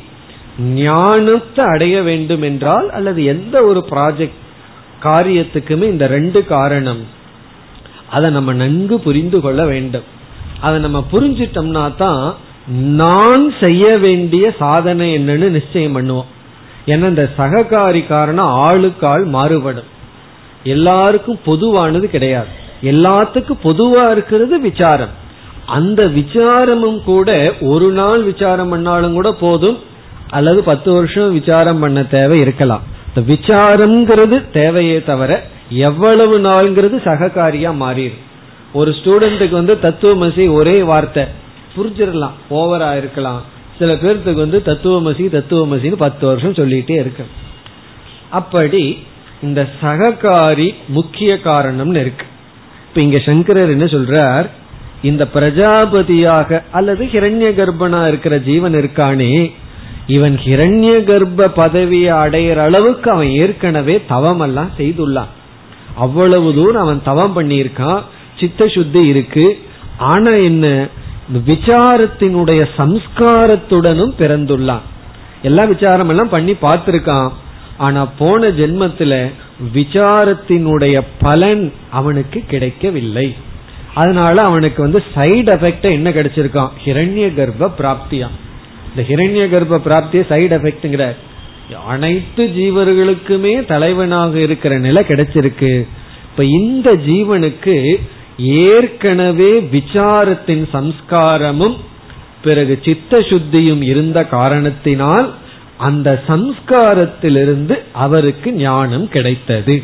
[0.57, 4.43] ஞானத்தை அடைய வேண்டும் என்றால் அல்லது எந்த ஒரு ப்ராஜெக்ட்
[5.03, 7.01] காரியத்துக்குமே இந்த ரெண்டு காரணம்.
[8.09, 10.03] அதை நம்ம நன்கு புரிந்து கொள்ள வேண்டும்.
[10.61, 12.35] அதை நம்ம புரிஞ்சிட்டோம்னா தான்
[13.01, 16.31] நான் செய்ய வேண்டிய சாதனை என்னன்னு நிச்சயம் பண்ணுவோம்.
[16.85, 19.95] ஏன்னா இந்த சககாரி காரணம் ஆளுக்கு ஆள் மாறுபடும்.
[20.67, 22.47] எல்லாருக்கும் பொதுவானது கிடையாது.
[22.83, 25.15] எல்லாத்துக்கும் பொதுவா இருக்கிறது விசாரம்.
[25.65, 29.77] அந்த விசாரமும் கூட ஒரு நாள் விசாரம் பண்ணாலும் கூட போதும்.
[30.29, 32.81] அல்லது பத்து வருஷம் விசாரம் பண்ண தேவை இருக்கலாம்.
[33.15, 38.25] இந்த விசாரம்ங்கிறது தேவையே தவிர எவ்வளவு நாள்ங்கிறது சககாரியா மாறிடும்.
[38.73, 41.23] ஒரு ஸ்டூடெண்ட்டுக்கு வந்து தத்துவமசி ஒரே வார்த்தை.
[41.77, 42.35] புரிஞ்சிடலாம்.
[42.49, 43.41] ஓவரா இருக்கலாம்.
[43.79, 47.25] சில பேர்த்துக்கு வந்து தத்துவமசி தத்துவமசின்னு பத்து வருஷம் சொல்லிட்டே இருக்கு.
[48.29, 48.99] அப்படி
[49.41, 52.25] இந்த சககாரி முக்கிய காரணம்னு இருக்கு.
[52.87, 54.49] இப்ப இங்க சங்கரர் என்ன சொல்றார்?
[55.01, 59.53] இந்த பிரஜாபதியாக அல்லது ஹிரண்ய கர்ப்பனா இருக்கிற ஜீவன் இருக்கானே
[60.07, 65.27] இவன் ஹிரண்ய கர்ப்ப பதவியை அடையிற அளவுக்கு அவன் ஏற்கனவே தவம் எல்லாம் செய்துள்ளான்.
[65.95, 68.01] அவ்வளவு தூரம் அவன் தவம் பண்ணியிருக்கான்
[68.39, 69.59] சித்த சுத்தி இருக்கு.
[69.97, 70.87] ஆனா என்ன?
[71.47, 74.81] விசாரத்தினுடைய சம்ஸ்காரத்துடனும் பிறந்துள்ளான்.
[75.41, 77.31] எல்லா விசாரம் எல்லாம் பண்ணி பார்த்திருக்கான்.
[77.77, 79.31] ஆனா போன ஜென்மத்துல
[79.73, 83.35] விசாரத்தினுடைய பலன் அவனுக்கு கிடைக்கவில்லை.
[83.93, 86.69] அதனால அவனுக்கு வந்து சைடு எஃபெக்ட் என்ன கிடைச்சிருக்கான்?
[86.85, 88.27] ஹிரண்ய கர்ப்ப பிராப்தியா
[88.89, 91.15] இந்த ஹிரண்ய கர்ப்ப பிராப்திய சைடு எஃபெக்ட்ங்கிற
[91.87, 95.71] அனைத்து ஜீவர்களுக்குமே தலைவனாக இருக்கிற நிலை கிடைச்சிருக்கு.
[96.31, 97.95] இப்ப இந்த ஜீவனுக்கு
[98.37, 101.77] ஏற்கனவே விசாரத்தின் சம்ஸ்காரமும்
[102.43, 105.33] பிறகு சித்த சுத்தியும் இருந்த காரணத்தினால்
[105.77, 109.83] அந்த சம்ஸ்காரத்திலிருந்து அவருக்கு ஞானம் கிடைத்தது.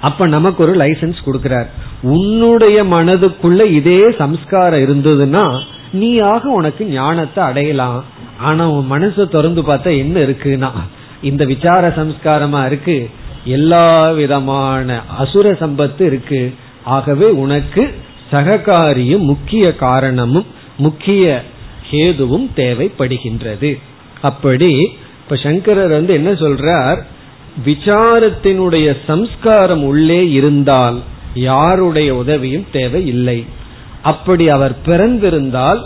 [0.00, 1.66] அப்ப நமக்கு ஒரு லைசன்ஸ் கொடுக்கிறார்.
[2.02, 8.04] உன்னுடைய மனதுக்குள்ள இதே சம்ஸ்காரம் இருந்ததுன்னா நீயாக உனக்கு ஞானத்தை அடையலாம்.
[8.38, 10.70] ஆனா உன் மனசை திறந்து பார்த்தா என்ன இருக்குன்னா
[11.22, 13.10] இந்த விசார சம்ஸ்காரமா இருக்கு.
[13.44, 16.54] எல்லா விதமான அசுர சம்பத்து இருக்கு.
[16.84, 17.94] ஆகவே உனக்கு
[18.32, 21.42] சககாரியும் முக்கிய காரணமும் முக்கிய
[21.90, 23.78] ஹேதுவும் தேவைப்படுகின்றது.
[24.22, 24.72] அப்படி
[25.22, 27.00] இப்ப சங்கரர் வந்து என்ன சொல்றார்?
[27.64, 30.98] விசாரத்தினுடைய சம்ஸ்காரம் உள்ளே இருந்தால்
[31.34, 33.44] யாருடைய உதவியும் தேவை இல்லை
[34.02, 35.80] அப்படி அவர் பிறந்திருந்தால்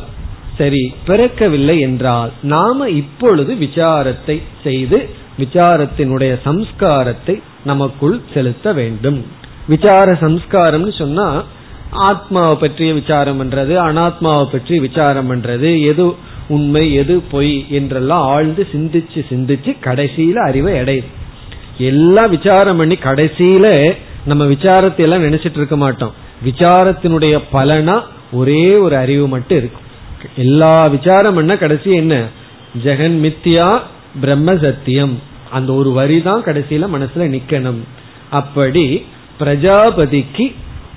[0.59, 9.25] சரி பிறக்கவில்லை என்றால் நாம இப்பொழுது விசாரத்தை செய்து விசாரத்தினுடைய சம்ஸ்காரத்தை நமக்குள் செலுத்த வேண்டும்.
[9.67, 11.43] விசார சம்ஸ்காரம்னு சொன்னா
[11.91, 16.15] ஆத்மாவை பற்றிய விசாரம் பண்றது அனாத்மாவை பற்றி விசாரம் பண்றது எது
[16.49, 21.11] உண்மை எது பொய் என்றெல்லாம் ஆழ்ந்து சிந்திச்சு சிந்திச்சு கடைசியில அறிவை அடையுது
[21.79, 26.13] எல்லாம் விசாரம் பண்ணி கடைசியில நம்ம விசாரத்தை எல்லாம் நினைச்சிட்டு இருக்க மாட்டோம்.
[26.45, 28.01] விசாரத்தினுடைய பலனா
[28.33, 29.83] ஒரே ஒரு அறிவு மட்டும் இருக்கும்.
[30.37, 32.25] எல்லா விசாரம் பண்ண கடைசி என்ன?
[32.85, 33.81] ஜெகன் மித்தியா
[34.21, 35.19] பிரம்ம சத்தியம்.
[35.51, 37.79] அந்த ஒரு வரி தான் கடைசியில மனசுல நிக்கணும்.
[38.31, 39.05] அப்படி
[39.41, 40.55] பிரஜாபதிக்கு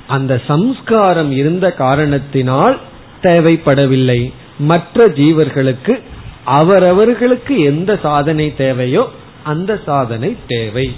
[0.08, 2.78] அந்த சம்ஸ்காரம் இருந்த காரணத்தினால்
[3.22, 4.32] தேவைப்படவில்லை.
[4.60, 6.02] மற்ற ஜீவர்களுக்கு
[6.43, 9.10] அவரவர்களுக்கு எந்த சாதனை தேவையோ
[9.43, 10.96] அந்த சாதனை தேவை.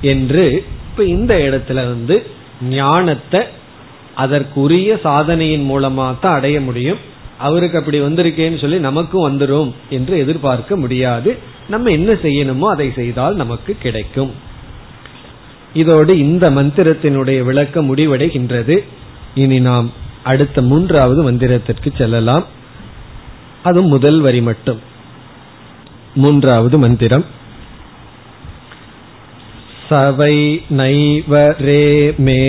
[0.00, 2.22] என்று இப்ப இந்த இடத்துல வந்து
[2.62, 3.40] ஞானத்தை
[4.14, 6.98] அதற்குரிய சாதனையின் மூலமா தான் அடைய முடியும்.
[7.38, 11.36] அவருக்கு அப்படி வந்திருக்கேன்னு சொல்லி நமக்கும் வந்துடும் என்று எதிர்பார்க்க முடியாது.
[11.68, 14.32] நம்ம என்ன செய்யணுமோ அதை செய்தால் நமக்கு கிடைக்கும்.
[15.74, 18.78] இதோடு இந்த மந்திரத்தினுடைய விளக்கம் முடிவடைகின்றது.
[19.34, 19.90] இனி நாம்
[20.23, 22.45] அடுத்த மூன்றாவது மந்திரத்திற்கு செல்லலாம்
[23.63, 24.81] அது முதல் வரி மட்டும்
[26.15, 27.25] மூன்றாவது மந்திரம்
[29.89, 30.35] சவை
[30.79, 31.85] நைவ ரே
[32.17, 32.41] மே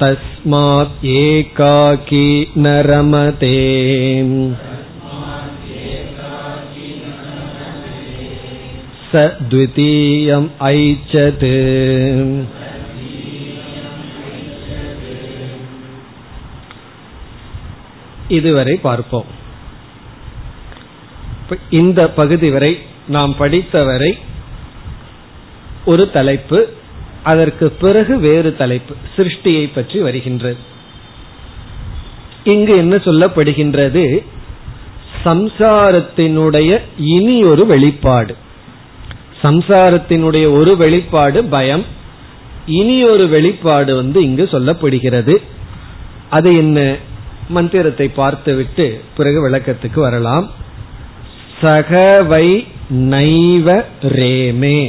[0.00, 3.58] तस्मात् एकाकी न रमते
[9.04, 11.44] स द्वितीयम् ऐच्छत्
[18.27, 19.25] இதுவரை பார்ப்போம்.
[21.69, 24.13] இந்த பகுதி வரை நாம் படித்தவரை
[25.85, 26.67] ஒரு தலைப்பு
[27.23, 30.57] அதற்கு பிறகு வேறு தலைப்பு சிருஷ்டியை பற்றி வருகின்றது.
[32.43, 34.23] இங்கு என்ன சொல்லப்படுகின்றது?
[35.25, 38.35] சம்சாரத்தினுடைய இனி ஒரு வெளிப்பாடு.
[39.43, 41.85] சம்சாரத்தினுடைய ஒரு வெளிப்பாடு பயம்.
[42.65, 45.35] இனி ஒரு வெளிப்பாடு வந்து இங்கு சொல்லப்படுகிறது.
[46.29, 46.95] அது என்ன?
[47.47, 50.51] மந்திரத்தை பார்த்துவிட்டு பிறகு விளக்கத்துக்கு வரலாம்.
[51.61, 52.47] சகவை
[53.13, 53.67] நைவ
[54.01, 54.79] ரேமே.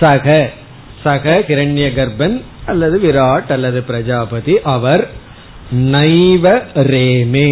[0.00, 0.50] சக
[1.04, 5.04] சக கிரண்ய கர்ப்பன் அல்லது விராட் அல்லது பிரஜாபதி அவர்
[5.94, 7.50] நைவ ரேமே.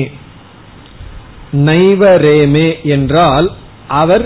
[1.52, 3.48] நைவ ரேமே என்றால்
[3.88, 4.24] அவர்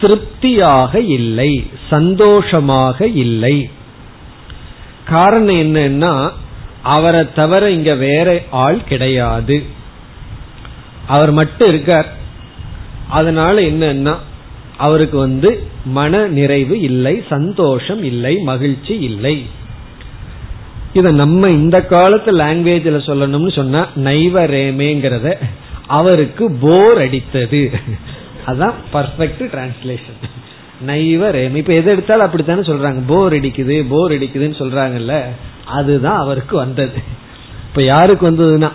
[0.00, 1.50] திருப்தியாக இல்லை
[1.90, 3.56] சந்தோஷமாக இல்லை.
[5.08, 6.14] காரணம் என்னன்னா
[6.84, 9.56] அவரை தவிர இங்க வேற ஆள் கிடையாது.
[11.06, 12.08] அவர் மட்டும் இருக்கார்.
[13.08, 14.14] அதனால என்னன்னா
[14.76, 15.50] அவருக்கு வந்து
[15.84, 19.36] மன நிறைவு இல்லை சந்தோஷம் இல்லை மகிழ்ச்சி இல்லை.
[20.92, 25.28] இத நம்ம இந்த காலத்து லாங்குவேஜ்ல சொல்லணும்னு சொன்னா நைவ ரேமேங்கிறத
[25.86, 27.62] அவருக்கு போர் அடித்தது.
[28.46, 30.20] அதான் பர்ஃபெக்ட் டிரான்ஸ்லேஷன்
[30.86, 31.54] நைவ ரேம்.
[31.54, 33.02] இப்ப எது எடுத்தாலும் அப்படித்தானே சொல்றாங்க.
[33.06, 35.20] போர் அடிக்குது போர் அடிக்குதுன்னு சொல்றாங்கல்ல
[35.64, 36.92] அதுதான் அவருக்கு வந்தது.
[37.68, 38.70] இப்ப யாருக்கு வந்ததுன்னா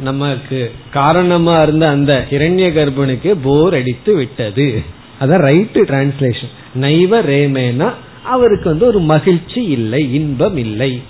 [0.00, 4.82] நமக்கு காரணமா இருந்த அந்த இரண்ய கர்ப்பனுக்கு போர் அடித்து விட்டது.
[5.20, 7.92] அதான் ரைட்டு டிரான்ஸ்லேஷன் நைவ ரேமேனா
[8.24, 11.02] அவருக்கு வந்து ஒரு மகிழ்ச்சி இல்லை இன்பம் இல்லை.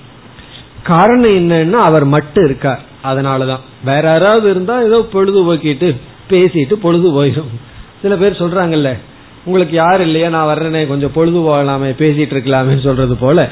[0.82, 2.82] காரணம் என்னன்னா அவர் மட்டும் இருக்கார்.
[3.04, 3.60] அதனாலதான்.
[3.84, 5.96] வேற யாராவது இருந்தா ஏதோ பொழுது போக்கிட்டு
[6.30, 7.60] பேசிட்டு பொழுது போயிடும்.
[8.02, 8.96] சில பேர் சொல்றாங்கல்ல
[9.44, 13.48] உங்களுக்கு யார் இல்லையா நான் வர்றேனே கொஞ்சம் பொழுது போகலாமே பேசிட்டு இருக்கலாமே சொல்றது போல.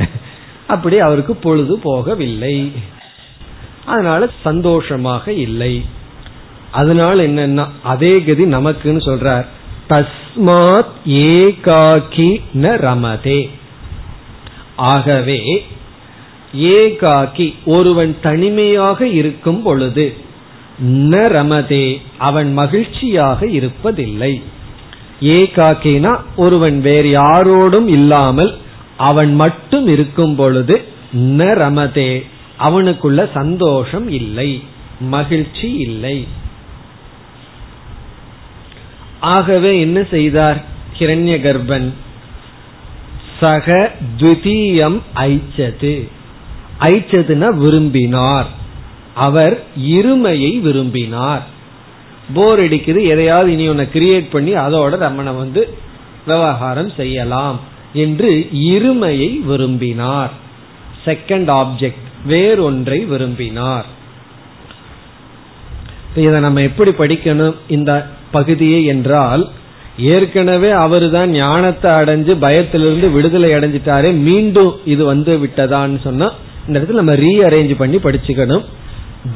[0.66, 2.72] அப்படி அவருக்கு பொழுது போகவில்லை.
[3.84, 5.84] அதனால சந்தோஷமாக இல்லை.
[6.70, 9.46] அதனால என்னன்னா அதே கதி நமக்குன்னு சொல்றார்.
[9.88, 13.50] தஸ்மாத் ஏகாக்கி ந ரமதே.
[14.76, 15.66] ஆகவே
[16.56, 20.14] ஏகாக்கி ஒருவன் தனிமையாக இருக்கும் பொழுது
[20.84, 24.42] ந ரமதே அவன் மகிழ்ச்சியாக இருப்பதில்லை.
[25.20, 28.58] ஏகாக்கினா ஒருவன் வேறு யாரோடும் இல்லாமல்
[28.96, 32.24] அவன் மட்டும் இருக்கும் பொழுது ந ரமதே
[32.58, 34.62] அவனுக்குள்ள சந்தோஷம் இல்லை
[35.00, 36.26] மகிழ்ச்சி இல்லை.
[39.20, 40.64] ஆகவே என்ன செய்தார்
[40.98, 41.92] ஹிரண்ய கர்ப்பன்
[43.40, 46.08] சக துவிதீயம் ஐச்சது.
[46.80, 48.46] ஐச்சதுனா விரும்பினார்.
[49.14, 51.46] அவர் இருமையை விரும்பினார்.
[52.34, 55.62] போர் அடிக்குது எதையாவது இனி ஒன்னு கிரியேட் பண்ணி அதோட ரமணை வந்து
[56.26, 57.60] விவகாரம் செய்யலாம்
[58.04, 58.30] என்று
[58.72, 60.32] இருமையை விரும்பினார்.
[61.04, 63.86] செகண்ட் ஆப்ஜெக்ட் வேறொன்றை விரும்பினார்.
[66.24, 67.56] இதை நம்ம எப்படி படிக்கணும்?
[67.68, 67.92] இந்த
[68.30, 69.44] பகுதியை என்றால்
[70.14, 76.28] ஏற்கனவே அவர் தான் ஞானத்தை அடைஞ்சு பயத்திலிருந்து விடுதலை அடைஞ்சிட்டாரே மீண்டும் இது வந்து விட்டதான்னு சொன்னா
[76.66, 78.64] இந்த இடத்துல நம்ம ரீஅரேஞ்ச் பண்ணி படிச்சுக்கணும்.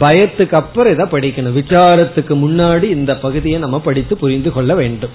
[0.01, 1.59] பயத்துக்கு அப்புறம் இதை படிக்கணும்.
[1.59, 5.11] விசாரத்துக்கு முன்னாடி இந்த பகுதியை நம்ம படித்து புரிந்து கொள்ள வேண்டும்.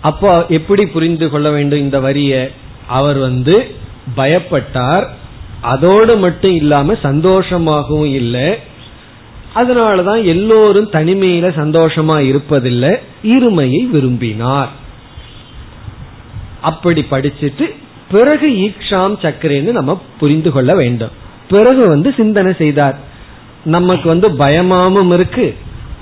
[0.00, 2.50] அப்போ எப்படி புரிந்து கொள்ள வேண்டும் இந்த வரிய?
[2.86, 3.74] அவர் வந்து
[4.16, 5.06] பயப்பட்டார்.
[5.60, 8.54] அதோடு மட்டும் இல்லாம சந்தோஷமாகவும் இல்லை.
[9.54, 12.96] அதனாலதான் எல்லோரும் தனிமையில சந்தோஷமா இருப்பதில்லை.
[13.24, 14.68] இருமையை விரும்பினார்.
[16.60, 17.74] அப்படி படிச்சுட்டு
[18.10, 21.10] பிறகு ஈக்ஷாம் சக்கரேன்னு நம்ம புரிந்து கொள்ள வேண்டும்.
[21.48, 23.14] பிறகு வந்து சிந்தனை செய்தார்.
[23.74, 25.46] நமக்கு வந்து பயமாவும் இருக்கு.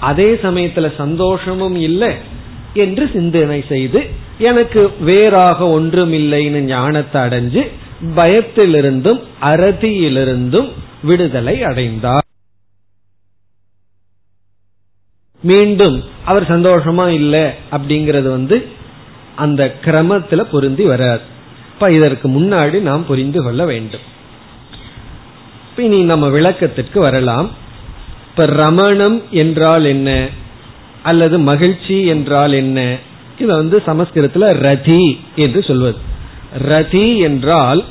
[0.00, 2.12] அதே சமயத்துல சந்தோஷமும் இல்லை
[2.84, 4.00] என்று சிந்தனை செய்து
[4.48, 7.62] எனக்கு வேறாக ஒன்றும் இல்லைன்னு ஞானத்தை அடைஞ்சு
[8.16, 10.70] பயத்திலிருந்தும் அறதியிலிருந்தும்
[11.02, 12.26] விடுதலை அடைந்தார்.
[15.42, 18.56] மீண்டும் அவர் சந்தோஷமா இல்லை அப்படிங்கறது வந்து
[19.36, 21.24] அந்த கிரமத்துல பொருந்தி வராது
[21.72, 24.04] இப்ப இதற்கு முன்னாடி நாம் புரிந்து கொள்ள வேண்டும்.
[25.76, 27.50] இனி நம்ம விளக்கத்திற்கு வரலாம்.
[28.30, 30.28] இப்ப ரமணம் என்றால் என்ன?
[31.02, 32.96] அல்லது மகிழ்ச்சி என்றால் என்ன?
[33.38, 35.96] இது வந்து சமஸ்கிருதத்துல ரதி என்று சொல்வது.
[36.68, 37.84] ரதி என்றால்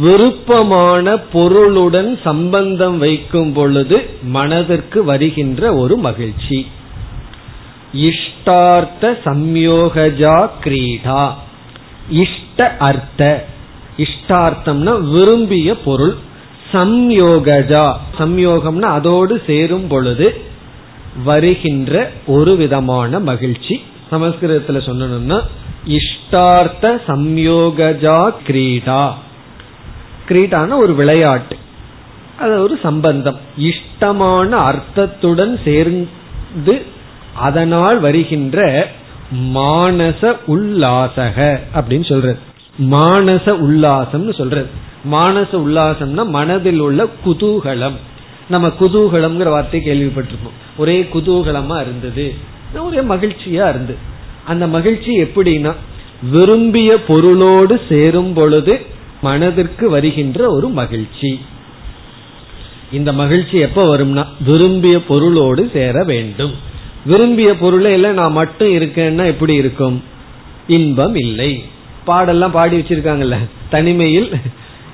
[0.00, 6.66] விருப்பமான பொருளுடன் சம்பந்தம் வைக்கும் பொழுது மனதிற்கு வருகின்ற ஒரு மகிழ்ச்சி.
[7.94, 11.32] இஷ்டார்த்த சம்யோகஜா கிரீடா.
[12.10, 13.46] இஷ்ட அர்த்த.
[13.96, 16.14] இஷ்டார்த்தம்னா விரும்பிய பொருள்.
[16.72, 17.94] சம்யோகஜா.
[18.18, 20.40] சம்யோகம்னா அதோடு சேரும் பொழுது
[21.24, 23.82] வருகின்ற ஒரு விதமான மகிழ்ச்சி.
[24.10, 25.40] சமஸ்கிருதத்துல சொல்லணும்னா
[25.86, 29.12] இஷ்டார்த்த சம்யோகஜா கிரீடா.
[30.28, 31.56] கிரீடான ஒரு விளையாட்டு.
[32.38, 33.38] அது ஒரு சம்பந்தம்.
[33.56, 36.82] இஷ்டமான அர்த்தத்துடன் சேர்ந்து
[37.34, 38.88] அதனால் வருகின்ற
[39.54, 42.38] மானச உல்லாசக அப்படின்னு சொல்றது.
[42.78, 44.86] மானச உல்லாசம்னு சொல்றது.
[45.04, 47.96] மானச உல்லாசம்னா மனதில் உள்ள குதூகலம்.
[48.48, 50.56] நம்ம குதூகலம்ங்கிற வார்த்தை கேள்விப்பட்டிருப்போம்.
[50.76, 52.34] ஒரே குதூகலமா இருந்தது.
[52.78, 53.96] ஒரே மகிழ்ச்சியா இருந்தது
[54.44, 55.74] அந்த மகிழ்ச்சி எப்படின்னா
[56.30, 58.80] விரும்பிய பொருளோடு சேரும் பொழுது
[59.22, 61.40] மனதிற்கு வருகின்ற ஒரு மகிழ்ச்சி.
[62.92, 66.54] இந்த மகிழ்ச்சி எப்ப வரும்னா விரும்பிய பொருளோடு சேர வேண்டும்.
[67.06, 70.02] விரும்பிய பொருளை எல்லாம் நான் மட்டும் இருக்கேன்னா எப்படி இருக்கும்?
[70.66, 71.62] இன்பம் இல்லை.
[72.06, 73.36] பாடெல்லாம் பாடி வச்சிருக்காங்கல்ல
[73.70, 74.32] தனிமையில்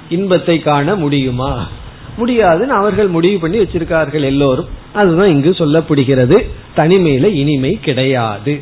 [0.09, 1.69] இன்பத்தை காண முடியுமா?
[2.17, 4.69] முடியாதுன்னு அவர்கள் முடிவு பண்ணி வச்சிருக்கார்கள் எல்லோரும்.
[4.93, 6.49] அதுதான் இங்கு சொல்லப்படுகிறது.
[6.77, 8.61] தனிமையில இனிமை கிடையாது.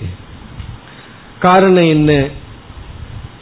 [1.38, 2.26] காரணம் என்ன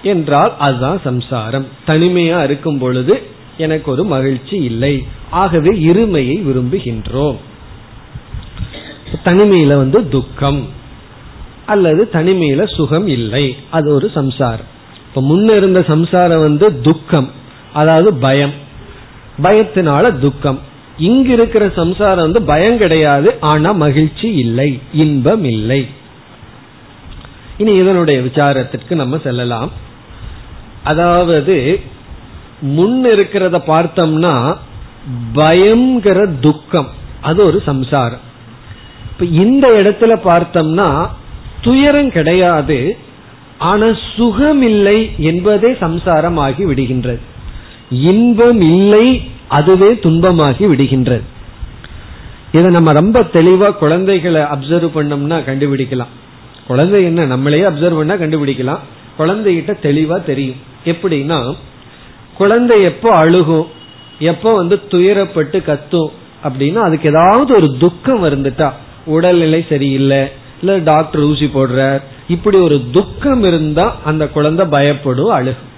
[0.02, 1.66] என்றால் அதுதான் சம்சாரம்.
[1.86, 3.22] தனிமையா இருக்கும் பொழுது
[3.56, 5.04] எனக்கு ஒரு மகிழ்ச்சி இல்லை.
[5.30, 7.36] ஆகவே இருமையை விரும்புகின்றோம்.
[9.24, 10.68] தனிமையில வந்து துக்கம்
[11.66, 13.56] அல்லது தனிமையில சுகம் இல்லை.
[13.70, 14.78] அது ஒரு சம்சாரம்.
[15.08, 17.30] இப்ப முன்ன இருந்த சம்சாரம் வந்து துக்கம்.
[17.72, 18.52] அதாவது பயம்.
[19.42, 20.58] பயத்தினால துக்கம்.
[20.98, 25.88] இங்க இருக்கிற சம்சாரம் வந்து பயம் கிடையாது ஆனா மகிழ்ச்சி இல்லை இன்பம் இல்லை.
[27.58, 29.72] இனி இதனுடைய விசாரத்திற்கு நம்ம செல்லலாம்.
[30.84, 31.80] அதாவது
[32.60, 34.56] முன் இருக்கிறத பார்த்தோம்னா
[35.34, 36.88] பயங்கிற துக்கம்.
[37.20, 38.28] அது ஒரு சம்சாரம்.
[39.10, 41.08] இப்ப இந்த இடத்துல பார்த்தோம்னா
[41.60, 42.96] துயரம் கிடையாது
[43.58, 47.20] ஆனா சுகம் இல்லை என்பதே சம்சாரம் ஆகி விடுகின்றது.
[47.90, 51.22] இன்பம் இல்லை அதுவே துன்பமாகி விடுகின்றது.
[52.52, 56.12] இதை நம்ம ரொம்ப தெளிவா குழந்தைகளை அப்சர்வ் பண்ணோம்னா கண்டுபிடிக்கலாம்.
[56.66, 57.24] குழந்தை என்ன?
[57.24, 58.78] நம்மளே அப்சர்வ் பண்ணா கண்டுபிடிக்கலாம்.
[59.18, 60.56] குழந்தைகிட்ட தெளிவா தெரியும்.
[60.84, 61.54] எப்படின்னா
[62.34, 63.66] குழந்தை எப்போ அழுகும்
[64.18, 66.10] எப்போ வந்து துயரப்பட்டு கத்தும்
[66.44, 68.72] அப்படின்னா அதுக்கு ஏதாவது ஒரு துக்கம் வந்துட்டா
[69.04, 70.28] உடல்நிலை சரியில்லை
[70.60, 75.68] இல்ல டாக்டர் ஊசி போடுறார் இப்படி ஒரு துக்கம் இருந்தா அந்த குழந்தை பயப்படும் அழுகும்.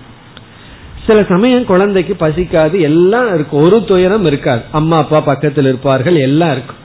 [1.07, 3.63] சில சமயம் குழந்தைக்கு பசிக்காது எல்லாம் இருக்கும்.
[3.63, 4.63] ஒரு துயரம் இருக்காது.
[4.71, 6.81] அம்மா அப்பா பக்கத்தில் இருப்பார்கள் எல்லாம் இருக்கும்.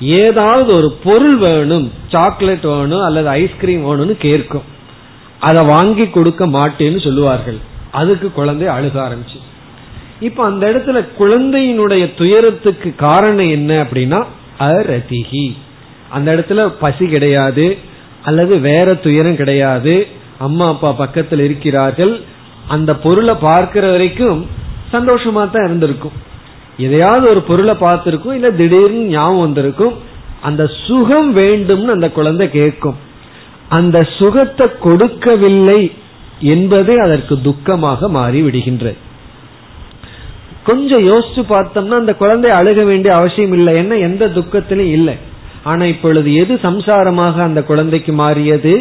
[0.00, 4.62] ஏதாவது ஒரு பொருள் வேணும் சாக்லேட் வேணும் அல்லது ஐஸ்கிரீம் வேணும்னு கேட்கும்.
[5.40, 7.56] அதை வாங்கி கொடுக்க மாட்டேன்னு சொல்லுவார்கள்.
[7.90, 9.38] அதுக்கு குழந்தை அழுக ஆரம்பிச்சு.
[10.20, 14.24] இப்ப அந்த இடத்துல குழந்தையினுடைய துயரத்துக்கு காரணம் என்ன அப்படின்னா
[14.58, 15.56] அரதிகி
[16.08, 17.78] அந்த இடத்துல பசி கிடையாது
[18.22, 20.06] அல்லது வேற துயரம் கிடையாது.
[20.38, 22.20] அம்மா அப்பா பக்கத்தில் இருக்கிறார்கள்
[22.74, 24.40] அந்த பொருளை பார்க்கிற வரைக்கும்
[24.92, 26.16] சந்தோஷமா தான் இருந்திருக்கும்.
[26.76, 29.94] எதையாவது ஒரு பொருளை பார்த்திருக்கும் இல்ல திடீர்னு ஞாபகம் வந்திருக்கும்
[30.48, 32.98] அந்த சுகம் வேண்டும்னு அந்த குழந்தை கேட்கும்.
[33.68, 35.80] அந்த சுகத்தை கொடுக்கவில்லை
[36.54, 38.98] என்பதே அதற்கு துக்கமாக மாறி விடுகின்றது
[40.64, 43.72] கொஞ்சம் யோசிச்சு பார்த்தோம்னா அந்த குழந்தை அழுக வேண்டிய அவசியம் இல்லை.
[43.76, 43.92] என்ன?
[44.08, 45.14] எந்த துக்கத்திலும் இல்லை.
[45.64, 48.74] ஆனா இப்பொழுது எது சம்சாரமாக அந்த குழந்தைக்கு மாறியது?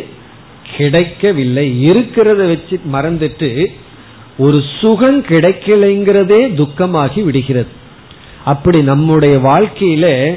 [0.77, 1.89] கிடைக்கவில்லை.
[1.89, 3.65] இருக்கிறத வச்சு மறந்துட்டு
[4.37, 7.67] ஒரு சுகம் கிடைக்கலைங்கிறதே துக்கமாகி விடுகிறது.
[8.45, 10.35] அப்படி நம்முடைய வாழ்க்கையில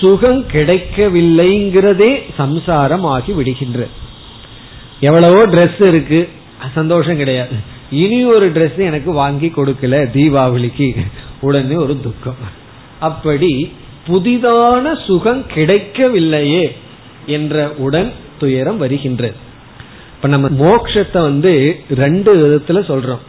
[0.00, 3.86] சுகம் கிடைக்கவில்லைங்கிறதே சம்சாரம் ஆகி விடுகின்ற.
[5.00, 6.28] எவ்வளவோ ட்ரெஸ் இருக்கு
[6.74, 7.50] சந்தோஷம் கிடையாது.
[7.90, 11.06] இனி ஒரு ட்ரெஸ் எனக்கு வாங்கி கொடுக்கல தீபாவளிக்கு.
[11.40, 12.36] உடனே ஒரு துக்கம்.
[13.00, 13.72] அப்படி
[14.08, 16.76] புதிதான சுகம் கிடைக்கவில்லையே
[17.26, 19.44] என்ற உடன் துயரம் வருகின்றது.
[20.26, 23.22] இப்ப நம்ம மோக்ஷத்தை வந்து ரெண்டு விதத்துல சொல்றோம்.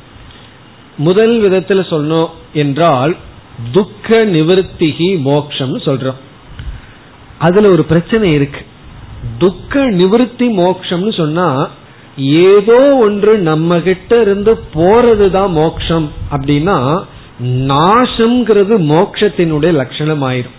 [0.98, 3.16] முதல் விதத்துல சொன்னோம் என்றால்
[3.72, 6.20] துக்க நிவர்த்திகி மோக்ஷம்னு சொல்றோம்.
[7.38, 8.62] அதுல ஒரு பிரச்சனை இருக்கு.
[9.38, 11.68] துக்க நிவர்த்தி மோக்ஷம்னு சொன்னா
[12.18, 16.12] ஏதோ ஒன்று நம்ம கிட்ட இருந்து போறதுதான் மோக்ஷம்.
[16.32, 17.04] அப்படின்னா
[17.44, 20.58] நாசம்ங்கிறது மோக்ஷத்தினுடைய லட்சணம் ஆயிரும்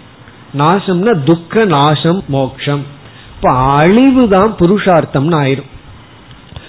[0.58, 2.84] நாசம்னா துக்க நாசம் மோக்ஷம்.
[3.36, 5.72] இப்ப அழிவு தான் புருஷார்த்தம்னு ஆயிரும்.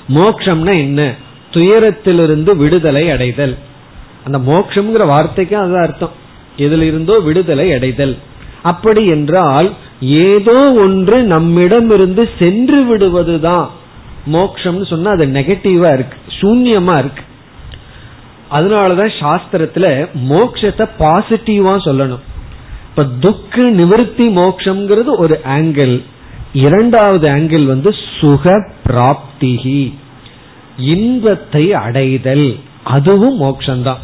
[0.10, 1.14] மோக்ஷம்னா என்ன?
[1.52, 3.58] துயரத்திலிருந்து விடுதலை அடைதல்.
[4.26, 6.12] அந்த மோக்ஷம்ங்கிற வார்த்தைக்கு அதுதான் அர்த்தம்.
[6.58, 8.18] எதுல இருந்தோ விடுதலை அடைதல்.
[8.64, 13.70] அப்படி என்றால் ஏதோ ஒன்று நம்மிடமிருந்து சென்று விடுவதுதான்.
[14.34, 16.18] மோக்ஷம்னு சொன்னா அது நெகட்டிவா இருக்கு.
[16.42, 17.24] சூன்யமா இருக்கு.
[18.52, 22.20] அதனாலதான் சாஸ்திரத்துல மோக்ஷத்தை பாசிட்டிவா சொல்லணும்.
[22.90, 26.04] இப்ப துக்க நிவர்த்தி மோக்ஷம்ங்கிறது ஒரு ஆங்கிள்
[26.54, 29.94] இரண்டாவது ஆங்கிள் வந்து சுக பிராப்திகி
[30.78, 32.60] இன்பத்தை அடைதல்.
[32.84, 33.98] அதுவும் மோக்ஷந்தான்.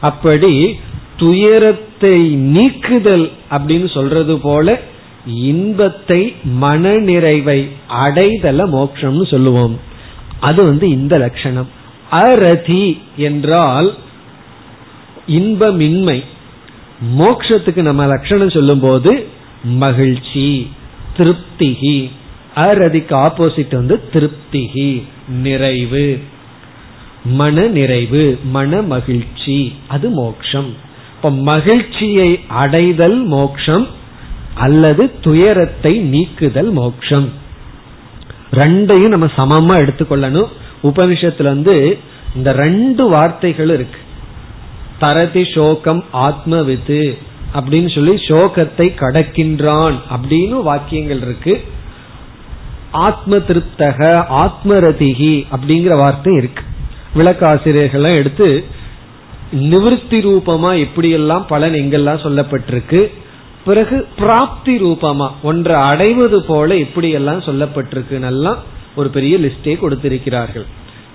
[0.00, 0.78] அப்படி
[1.16, 4.80] துயரத்தை நீக்குதல் அப்படின்னு சொல்றது போல
[5.26, 9.80] இன்பத்தை மன நிறைவை அடைதல மோட்சம்னு சொல்லுவோம்.
[10.40, 11.68] அது வந்து இந்த லட்சணம்.
[12.10, 13.94] அரதி என்றால்
[15.28, 16.24] இன்பமின்மை.
[17.18, 19.26] மோக்ஷத்துக்கு நம்ம லட்சணம் சொல்லும் போது
[19.64, 20.70] மகிழ்ச்சி.
[21.20, 22.10] திருப்திகி
[22.54, 26.20] அரதிக்கு ஆப்போசிட் வந்து திருப்திகி நிறைவு.
[27.24, 30.74] மன நிறைவு மன மகிழ்ச்சி அது மோக்ஷம்.
[31.16, 33.88] இப்ப மகிழ்ச்சியை அடைதல் மோக்ஷம்
[34.54, 37.32] அல்லது துயரத்தை நீக்குதல் மோக்ஷம்.
[38.50, 40.48] ரெண்டையும் நம்ம சமமா எடுத்துக்கொள்ளணும்.
[40.82, 41.98] உபனிஷத்துல வந்து
[42.34, 43.98] இந்த ரெண்டு வார்த்தைகள் இருக்கு.
[44.98, 47.18] தரதி சோகம் ஆத்மவித்து.
[47.54, 51.54] அப்படின்னு சொல்லி சோகத்தை கடக்கின்றான் அப்படின்னு வாக்கியங்கள் இருக்கு.
[52.90, 53.98] ஆத்ம திருப்தக
[54.42, 56.62] ஆத்மரதிகி அப்படிங்கிற வார்த்தை இருக்கு.
[57.16, 58.64] விளக்காசிரியர்கள்லாம் எடுத்து
[59.52, 63.00] நிவர்த்தி ரூபமா எப்படியெல்லாம் பலன் எங்கெல்லாம் சொல்லப்பட்டிருக்கு
[63.64, 68.54] பிறகு பிராப்தி ரூபமா ஒன்றை அடைவது போல எப்படியெல்லாம் சொல்லப்பட்டிருக்கு
[68.94, 70.66] ஒரு பெரிய லிஸ்டே கொடுத்திருக்கிறார்கள்.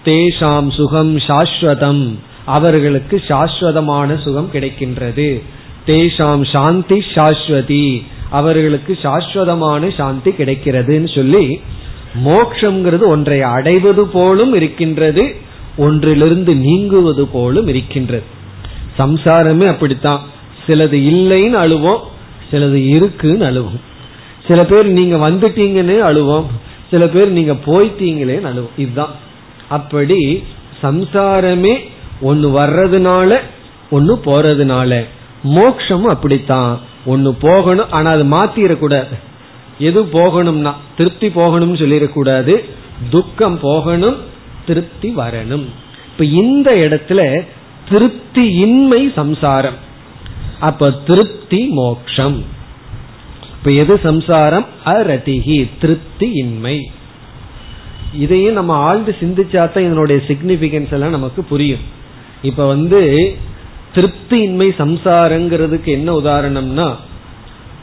[0.05, 2.03] தேஷாம் சுகம் சாஸ்வதம்
[2.45, 5.29] அவர்களுக்கு சாஸ்வதமான சுகம் கிடைக்கின்றது.
[5.87, 8.05] தேஷாம் சாந்தி சாஸ்வதி.
[8.29, 11.61] அவர்களுக்கு சாஸ்வதமான சாந்தி கிடைக்கிறதுன்னு சொல்லி
[12.25, 15.35] மோக்ஷங்கிறது ஒன்றை அடைவது போலும் இருக்கின்றது
[15.77, 18.23] ஒன்றிலிருந்து நீங்குவது போலும் இருக்கின்றது.
[18.97, 20.21] சம்சாரமே அப்படித்தான்.
[20.67, 21.99] சிலது இல்லைன்னு அழுவோம்
[22.51, 23.79] சிலது இருக்குன்னு அழுவோம்.
[24.47, 26.45] சில பேர் நீங்க வந்துட்டீங்கன்னு அழுவோம்
[26.91, 28.73] சில பேர் நீங்க போயிட்டீங்களேன்னு அழுவோம்.
[28.77, 29.11] இதுதான்.
[29.69, 30.43] அப்படி
[30.83, 31.77] சம்சாரமே
[32.21, 33.39] ஒன்னு வர்றதுனால
[33.91, 35.05] ஒன்னு போறதுனால
[35.45, 36.79] மோக்ஷமும் அப்படித்தான்.
[37.05, 39.13] ஒன்னு போகணும் ஆனா அது மாத்திரக்கூடாது.
[39.79, 42.69] எது போகணும்னா திருப்தி போகணும்னு சொல்லிடக்கூடாது.
[43.09, 44.17] துக்கம் போகணும்
[44.65, 45.65] திருப்தி வரணும்.
[46.11, 47.41] இப்ப இந்த இடத்துல
[47.89, 49.73] திருப்தி இன்மை சம்சாரம்.
[50.59, 52.43] அப்ப திருப்தி மோக்ஷம்.
[53.57, 54.65] இப்ப எது சம்சாரம்?
[54.85, 56.91] அரதிகி திருப்தி இன்மை
[58.13, 61.79] இதையும் நம்ம ஆழ்ந்து சிந்திச்சாதான் இதனுடைய சிக்னிபிகன்ஸ் எல்லாம் நமக்கு புரியும்.
[62.41, 63.35] இப்ப வந்து
[63.95, 66.95] திருப்தியின்மை சம்சாரங்கிறதுக்கு என்ன உதாரணம்னா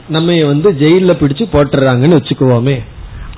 [0.08, 2.82] நம்ம வந்து ஜெயில பிடிச்சு போட்டுறாங்கன்னு வச்சுக்குவோமே.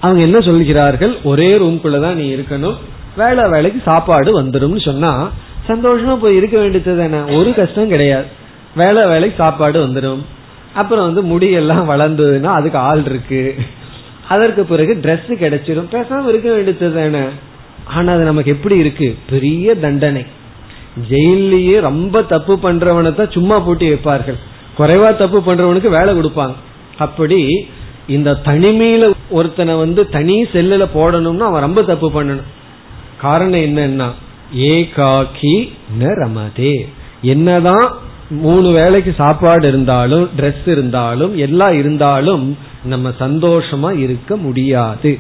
[0.00, 1.16] அவங்க என்ன சொல்கிறார்கள்?
[1.24, 2.76] ஒரே ரூம்குள்ளதான் நீ இருக்கணும்.
[3.16, 5.30] வேலை வேலைக்கு சாப்பாடு வந்துடும் சொன்னா
[5.68, 7.36] சந்தோஷமா போய் இருக்க வேண்டியது தானே.
[7.36, 8.24] ஒரு கஷ்டம் கிடையாது.
[8.76, 10.18] வேலை வேலைக்கு சாப்பாடு வந்துடும்
[10.74, 13.54] அப்புறம் வந்து முடியெல்லாம் வளர்ந்ததுன்னா அதுக்கு ஆள் இருக்கு.
[14.28, 17.24] அதற்கு பிறகு ட்ரெஸ் கிடைச்சிடும் பேசாம இருக்க வேண்டியது தானே.
[17.84, 19.16] ஆனா அது நமக்கு எப்படி இருக்கு?
[19.30, 20.24] பெரிய தண்டனை.
[21.10, 24.38] ஜெயிலேயே ரொம்ப தப்பு பண்றவனை தான் சும்மா பூட்டி வைப்பார்கள்.
[24.78, 26.54] குறைவா தப்பு பண்றவனுக்கு வேலை கொடுப்பாங்க.
[26.98, 27.40] அப்படி
[28.06, 32.50] இந்த தனிமையில ஒருத்தனை வந்து தனி செல்லுல போடணும்னா அவன் ரொம்ப தப்பு பண்ணணும்.
[33.20, 34.08] காரணம் என்னன்னா
[34.70, 35.54] ஏகாக்கி
[36.00, 36.74] ந ரமதே.
[37.22, 37.86] என்னதான்
[38.30, 42.44] மூணு வேளைக்கு சாப்பாடு இருந்தாலும் ட்ரெஸ் இருந்தாலும் எல்லாம் இருந்தாலும்
[42.84, 45.18] நம்ம சந்தோஷமா இருக்க முடியாது.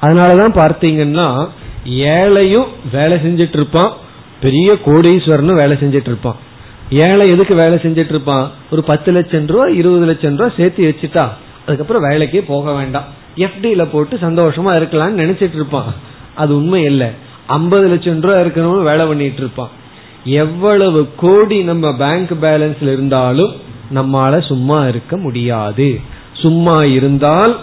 [0.00, 1.48] அதனாலதான் பார்த்தீங்கன்னா
[1.84, 3.92] ஏழையும் வேலை செஞ்சிட்டு இருப்பான்
[4.40, 6.36] பெரிய கோடீஸ்வரனும் வேலை செஞ்சிட்டு இருப்பான்.
[6.90, 8.50] ஏழை எதுக்கு வேலை செஞ்சிட்டு இருப்பான்?
[8.70, 11.28] ஒரு பத்து லட்சம் ரூபா இருபது லட்சம் ரூபா சேர்த்து வச்சுட்டா
[11.66, 13.04] அதுக்கப்புறம் வேலைக்கே போக வேண்டாம்.
[13.36, 15.94] எஃப்டியில போட்டு சந்தோஷமா இருக்கலாம்னு நினைச்சிட்டு இருப்பான்.
[16.34, 17.08] அது உண்மை இல்லை.
[17.46, 19.68] ஐம்பது லட்சம் ரூபா இருக்கணும் வேலை பண்ணிட்டு இருப்பான்.
[20.24, 23.52] எவ்வளவு கோடி நம்ம பேங்க் பேலன்ஸ்ல இருந்தாலும்
[23.94, 26.00] நம்மால சும்மா இருக்க முடியாது.
[26.32, 27.60] சும்மா இருந்தால்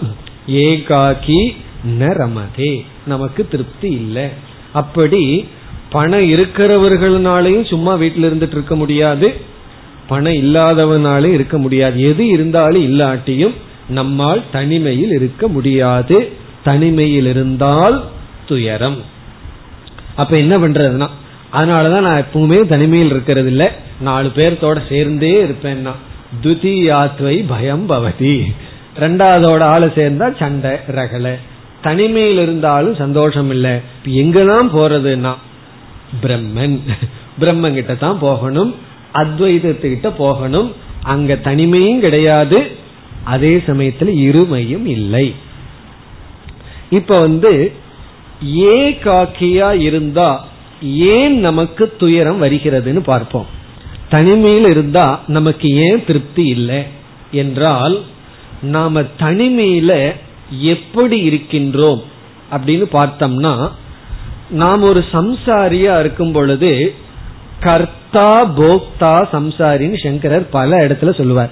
[0.48, 1.56] ஏகாக்கி
[1.98, 2.84] நரமதே.
[3.06, 4.28] நமக்கு திருப்தி இல்லை.
[4.72, 5.48] அப்படி
[5.90, 9.40] பணம் இருக்கிறவர்களாலையும் சும்மா வீட்டில் இருந்துட்டு இருக்க முடியாது.
[10.08, 12.00] பணம் இல்லாதவனாலே இருக்க முடியாது.
[12.02, 13.54] எது இருந்தாலும் இல்லாட்டியும்
[13.88, 16.32] நம்மால் தனிமையில் இருக்க முடியாது.
[16.64, 18.04] தனிமையில் இருந்தால்
[18.46, 19.02] துயரம்.
[20.16, 21.06] அப்ப என்ன பண்றதுன்னா
[21.52, 25.92] அதனாலதான் நான் எப்பவுமே தனிமையில் இருக்கிறது இல்ல நாலு பேர்த்தோட சேர்ந்தே இருப்பேன்னா
[26.42, 28.54] துதியாத்வை பயம் பவதி.
[28.98, 31.34] ரெண்டாவதோட ஆளு சேர்ந்தா சண்டை ரகலை.
[31.80, 33.70] தனிமையில் இருந்தாலும் சந்தோஷம் இல்லை.
[34.06, 35.34] எங்கெல்லாம் போறதுன்னா
[36.22, 36.78] பிரம்மன்.
[37.40, 38.74] பிரம்மன் கிட்ட தான் போகணும்.
[39.14, 40.74] அத்வைதத்துக்கிட்ட போகணும்.
[41.02, 42.76] அங்க தனிமையும் கிடையாது.
[43.24, 45.34] அதே சமயத்துல இருமையும் இல்லை.
[46.90, 47.72] இப்ப வந்து
[48.56, 50.46] ஏ காக்கியா இருந்தா
[50.82, 53.46] ஏன் நமக்கு துயரம் வருகிறதுன்னு பார்ப்போம்.
[54.08, 56.82] தனிமையில் இருந்தா நமக்கு ஏன் திருப்தி இல்லை?
[57.32, 58.02] என்றால்
[58.62, 60.14] நாம தனிமையில
[60.60, 62.02] எப்படி இருக்கின்றோம்
[62.52, 63.70] அப்படின்னு பார்த்தோம்னா
[64.50, 66.94] நாம் ஒரு சம்சாரியா இருக்கும் பொழுது
[67.60, 71.50] கர்த்தா போக்தா சம்சாரின்னு சங்கரர் பல இடத்துல சொல்லுவார்.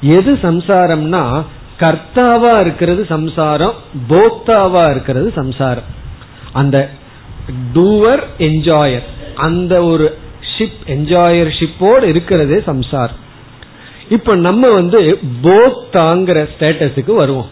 [0.00, 1.42] எது சம்சாரம்னா
[1.78, 3.72] கர்த்தாவா இருக்கிறது சம்சாரம்
[4.08, 5.82] போக்தாவா இருக்கிறது சம்சாரம்.
[6.52, 6.90] அந்த
[7.74, 9.02] டூவர் என்ஜாயர்.
[9.34, 10.18] அந்த ஒரு
[10.58, 13.16] ஷிப் என்ஜாயர் ஷிப்போடு இருக்கிறதே சம்சாரம்.
[14.08, 17.50] இப்ப நம்ம வந்து போக்தாங்கிற ஸ்டேட்டஸுக்கு வருவோம்.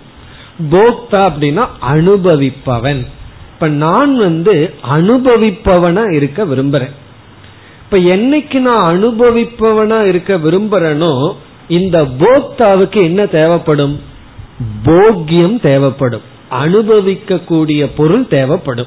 [0.70, 3.06] போக்தா அப்படின்னா அனுபவிப்பவன்.
[3.62, 6.90] இப்ப நான் வந்து அனுபவிப்பவனா இருக்க விரும்புறேன்.
[7.84, 11.32] இப்ப என்னைக்கு நான் அனுபவிப்பவனா இருக்க விரும்புறேனோ
[11.68, 14.00] இந்த போக்தாவுக்கு என்ன தேவைப்படும்?
[14.84, 16.20] போக்கியம் தேவைப்படும்.
[16.48, 18.86] அனுபவிக்க கூடிய பொருள் தேவைப்படும்.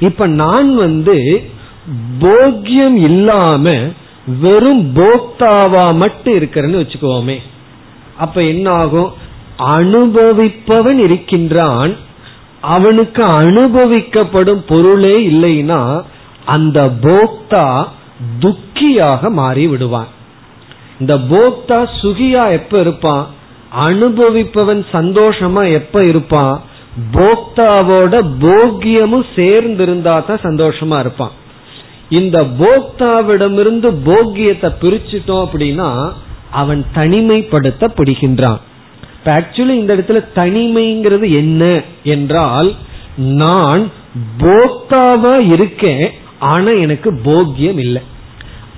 [0.00, 1.48] இப்ப நான் வந்து
[2.20, 3.72] போக்கியம் இல்லாம
[4.40, 7.38] வெறும் போக்தாவா மட்டும் இருக்கிறேன்னு வச்சுக்கோமே.
[8.18, 9.12] அப்ப என்ன ஆகும்
[9.58, 12.06] அனுபவிப்பவன் இருக்கின்றான்
[12.60, 16.02] அவனுக்கு அனுபவிக்கப்படும் பொருளே இல்லைன்னா
[16.44, 17.86] அந்த போக்தா
[18.38, 20.06] துக்கியாக மாறி விடுவான்.
[21.00, 23.26] இந்த போக்தா சுகியா எப்ப இருப்பான்?
[23.78, 26.60] அனுபவிப்பவன் சந்தோஷமா எப்ப இருப்பான்?
[27.12, 31.30] போக்தாவோட போக்கியமும் சேர்ந்து இருந்தா தான் சந்தோஷமா இருப்பான்.
[32.08, 36.12] இந்த போக்தாவிடமிருந்து போக்கியத்தை பிரிச்சுட்டோம் அப்படின்னா
[36.50, 38.58] அவன் தனிமைப்படுத்தப்படுகின்றான்.
[39.28, 42.74] ஆக்சுவலி இந்த இடத்துல தனிமைங்கிறது என்ன என்றால்
[43.16, 43.90] நான்
[44.38, 48.02] போக்தாவா இருக்கேன் ஆனா எனக்கு போக்கியம் இல்லை.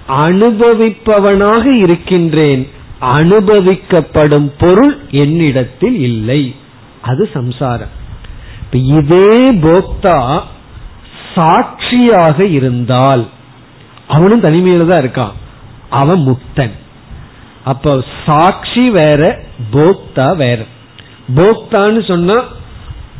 [0.08, 2.62] அனுபவிப்பவனாக இருக்கின்றேன்
[3.00, 6.54] அனுபவிக்கப்படும் பொருள் என்னிடத்தில் இல்லை.
[7.00, 7.92] அது சம்சாரம்.
[8.72, 10.18] இதே போக்தா
[11.34, 13.26] சாட்சியாக இருந்தால்
[14.08, 15.36] அவனும் தனிமையில தான் இருக்கான்.
[15.90, 16.74] அவன் முக்தன்.
[17.64, 19.22] அப்ப சாட்சி வேற
[19.72, 20.60] போக்தா வேற
[21.36, 22.36] போக்தான்னு சொன்னா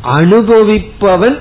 [0.05, 1.39] அனுபவிப்பவன்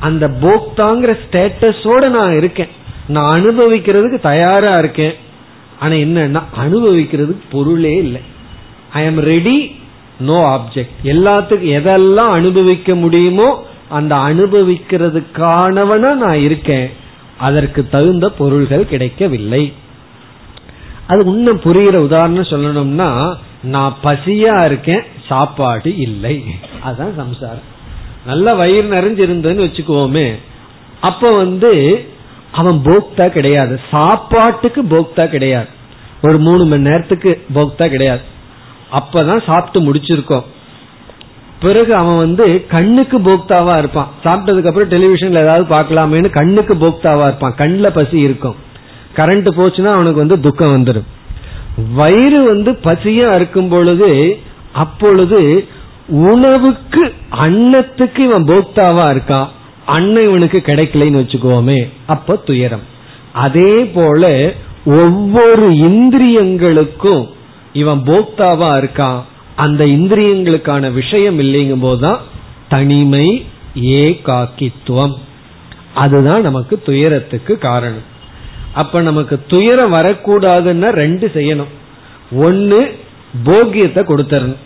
[0.00, 2.68] அந்த போக்தாங்கிற ஸ்டேட்டஸோட நான் இருக்கேன்.
[3.08, 5.14] நான் அனுபவிக்கிறதுக்கு தயாரா இருக்கேன்.
[5.80, 8.20] ஆனா என்னன்னா அனுபவிக்கிறதுக்கு பொருளே இல்லை.
[8.92, 9.76] I am ready
[10.20, 16.90] no object எல்லாத்துக்கும் எதெல்லாம் அனுபவிக்க முடியுமோ அந்த அனுபவிக்கிறதுக்கானவனா நான் இருக்கேன்.
[17.38, 19.72] அதற்கு தகுந்த பொருள்கள் கிடைக்கவில்லை.
[21.06, 26.44] அது இன்னும் புரிகிற உதாரணம் சொல்லணும்னா நான் பசியா இருக்கேன் சாப்பாடு இல்லை.
[26.82, 27.76] அதுதான் சம்சாரம்.
[28.26, 30.32] நல்ல வயிறு நிறைஞ்சிருந்ததுன்னு வச்சுக்குவோமே.
[31.00, 32.04] அப்ப வந்து
[32.52, 33.80] அவன் போக்தா கிடையாது.
[33.90, 35.66] சாப்பாட்டுக்கு போக்தா கிடையாது.
[36.22, 38.20] ஒரு மூணு மணி நேரத்துக்கு போக்தா கிடையாது.
[38.92, 40.44] அப்பதான் சாப்பிட்டு முடிச்சிருக்கோம்.
[41.60, 44.08] பிறகு அவன் வந்து கண்ணுக்கு போக்தாவா இருப்பான்.
[44.24, 47.54] சாப்பிட்டதுக்கு அப்புறம் டெலிவிஷன்ல ஏதாவது பார்க்கலாமேன்னு கண்ணுக்கு போக்தாவா இருப்பான்.
[47.58, 48.56] கண்ணுல பசி இருக்கும்.
[49.16, 51.16] கரண்ட் போச்சுன்னா அவனுக்கு வந்து துக்கம் வந்துடும்
[51.94, 54.38] வயிறு வந்து பசியா இருக்கும் பொழுது
[54.72, 55.68] அப்பொழுது
[56.08, 59.48] உணவுக்கு அன்னத்துக்கு இவன் போக்தாவா இருக்கான்
[59.86, 61.88] அன்னை இவனுக்கு கிடைக்கலன்னு வச்சுக்கோமே.
[62.06, 62.82] அப்ப துயரம்.
[63.32, 64.52] அதே போல
[64.84, 67.28] ஒவ்வொரு இந்திரியங்களுக்கும்
[67.72, 69.22] இவன் போக்தாவா இருக்கான்
[69.56, 72.20] அந்த இந்திரியங்களுக்கான விஷயம் இல்லைங்கும் போதுதான்
[72.68, 75.14] தனிமை ஏகாக்கித்துவம்.
[75.94, 78.16] அதுதான் நமக்கு துயரத்துக்கு காரணம்.
[78.74, 81.72] அப்ப நமக்கு துயரம் வரக்கூடாதுன்னா ரெண்டு செய்யணும்.
[82.32, 82.98] ஒன்னு
[83.44, 84.56] போகியத்தை கொடுத்துடணும்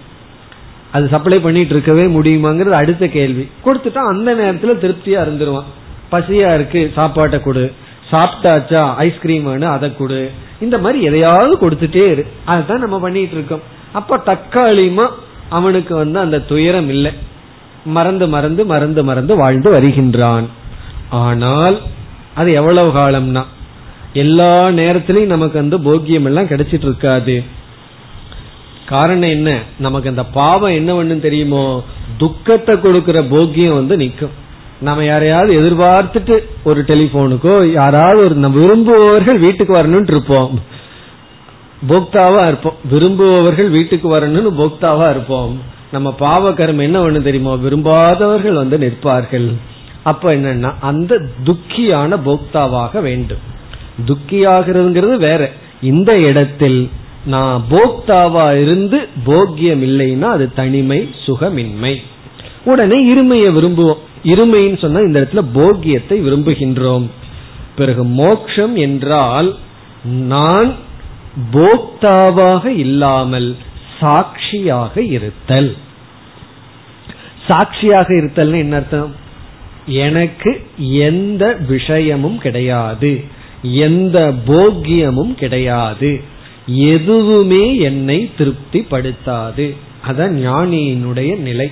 [0.92, 3.48] அது சப்ளை பண்ணிட்டு இருக்கவே முடியுமாங்கிறது அடுத்த கேள்வி.
[3.64, 5.64] கொடுத்துட்டா அந்த நேரத்துல திருப்தியா இருந்துருவான்.
[6.12, 7.72] பசியா இருக்கு சாப்பாட்டை கொடு.
[8.10, 10.30] சாப்பிட்டாச்சா ஐஸ்கிரீம் வேணும் அதை கொடு.
[10.60, 12.26] இந்த மாதிரி எதையாவது கொடுத்துட்டே இரு.
[12.44, 13.62] அதுதான் நம்ம பண்ணிட்டு இருக்கோம்.
[13.92, 15.08] அப்ப தற்காலிகமா
[15.48, 17.12] அவனுக்கு வந்து அந்த துயரம் இல்லை.
[17.84, 20.46] மறந்து மறந்து மறந்து மறந்து வாழ்ந்து வருகின்றான்.
[21.10, 21.80] ஆனால்
[22.34, 23.44] அது எவ்வளவு காலம்னா
[24.12, 27.44] எல்லா நேரத்திலையும் நமக்கு அந்த போக்கியம் எல்லாம் கிடைச்சிட்டு இருக்காது
[28.86, 29.58] காரணம் என்ன?
[29.78, 31.84] நமக்கு அந்த பாவம் என்ன ஒண்ணு தெரியுமோ?
[32.18, 34.34] துக்கத்தை கொடுக்கிற போக்கியம் வந்து நிக்கும்
[34.80, 40.60] நம்ம யாரையாவது எதிர்பார்த்துட்டு ஒரு டெலிபோனுக்கோ யாராவது ஒரு நம்ம விரும்புபவர்கள் வீட்டுக்கு வரணும்னு இருப்போம்.
[41.88, 42.74] போக்தாவா இருப்போம்.
[42.90, 45.60] விரும்புபவர்கள் வீட்டுக்கு வரணும்னு போக்தாவா இருப்போம்.
[45.92, 47.56] நம்ம பாவ கர்மம் என்ன ஒண்ணு தெரியுமோ?
[47.56, 49.52] விரும்பாதவர்கள் வந்து நிற்பார்கள்.
[50.02, 53.50] அப்ப என்னன்னா அந்த துக்கியான போக்தாவாக வேண்டும்.
[54.06, 55.50] துக்கியாகிறதுங்கிறது வேற.
[55.82, 56.90] இந்த இடத்தில்
[57.26, 61.96] நான் போக்தாவா இருந்து போக்கியம் இல்லைன்னா அது தனிமை சுகமின்மை.
[62.64, 63.98] உடனே இருமையை விரும்புவோம்.
[64.24, 67.06] இருமைன்னு சொன்னா இந்த இடத்துல போக்கியத்தை விரும்புகின்றோம்.
[67.76, 69.56] பிறகு மோக்ஷம் என்றால்
[70.04, 70.74] நான்
[71.52, 73.56] போக்தாவாக இல்லாமல்
[74.00, 75.76] சாட்சியாக இருத்தல்.
[77.48, 79.14] சாட்சியாக இருத்தல்னு என்ன அர்த்தம்?
[79.86, 83.24] எனக்கு எந்த விஷயமும் கிடையாது.
[83.62, 86.20] எந்த போக்கியமும் கிடையாது.
[86.66, 89.76] எதுவுமே என்னை திருப்திப்படுத்தாது.
[90.08, 91.70] அதான் ஞானியினுடைய நிலை.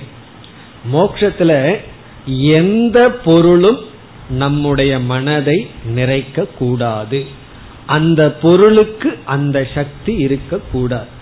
[0.93, 1.75] மோக்ஷத்துல
[2.37, 3.77] எந்த பொருளும்
[4.29, 7.25] நம்முடைய மனதை நிறைக்க கூடாது
[7.85, 11.19] அந்த பொருளுக்கு அந்த சக்தி இருக்கக்கூடாது.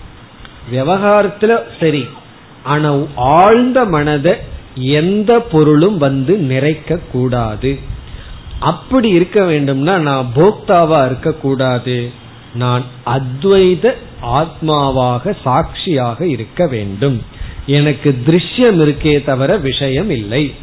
[0.72, 2.06] விவகாரத்துல சரி
[2.62, 4.36] ஆனா ஆழ்ந்த மனதை
[4.74, 7.78] எந்த பொருளும் வந்து நிறைக்க கூடாது
[8.60, 12.10] அப்படி இருக்க வேண்டும்னா நான் போக்தாவா இருக்கக்கூடாது.
[12.54, 13.92] நான் அத்வைத
[14.22, 17.22] ஆத்மாவாக சாட்சியாக இருக்க வேண்டும்.
[17.66, 20.54] எனக்கு திருஷ்யம் இருக்கே தவிர விஷயம் இல்லை.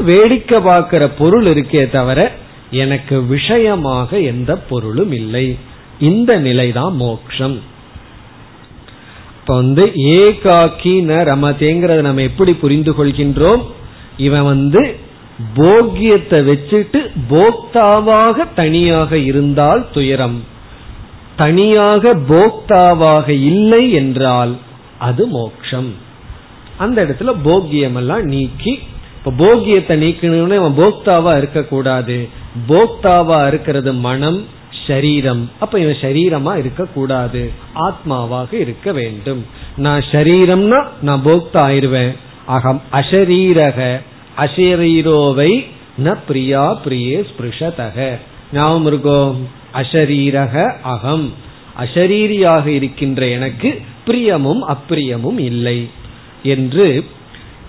[0.00, 2.32] வேடிக்கை பார்க்கிற பொருள் இருக்கே தவிர
[2.70, 5.56] எனக்கு விஷயமாக எந்த பொருளும் இல்லை.
[6.00, 7.60] இந்த நிலைதான் மோக்ஷம்.
[9.40, 13.62] இப்ப வந்து ஏகாக்கி ந ரமதேங்கிறத நம்ம எப்படி புரிந்து கொள்கின்றோம்
[14.16, 14.96] இவன் வந்து
[15.54, 20.42] போக்கியத்தை வச்சுட்டு போக்தாவாக தனியாக இருந்தால் துயரம்.
[21.36, 24.56] தனியாக போக்தாவாக இல்லை என்றால்
[24.98, 25.92] அது மோக்ஷம்.
[26.78, 28.78] அந்த இடத்துல போக்கியம் எல்லாம் நீக்கி
[29.18, 32.28] இப்ப போக்கியத்தை நீக்கணும்னு அவன் போக்தாவா இருக்கக்கூடாது.
[32.68, 34.40] போக்தாவா இருக்கிறது மனம்
[34.86, 37.50] ஷரீரம் அப்ப இவன் சரீரமா இருக்கக்கூடாது.
[37.74, 39.44] ஆத்மாவாக இருக்க வேண்டும்.
[39.76, 42.12] நான் ஷரீரம்னா நான் போக்தா ஆயிருவேன்
[42.46, 44.00] அகம் அஷரீரக
[44.38, 45.64] அசரீரோவை
[46.04, 48.18] ந பிரியா பிரியே ஸ்பிருஷதக.
[48.52, 51.32] ஞாபகம் இருக்கோம் அஷரீரக அகம்.
[51.80, 55.88] அஷரீரியாக இருக்கின்ற எனக்கு பிரியமும் அப்பிரியமும் இல்லை
[56.42, 57.04] என்று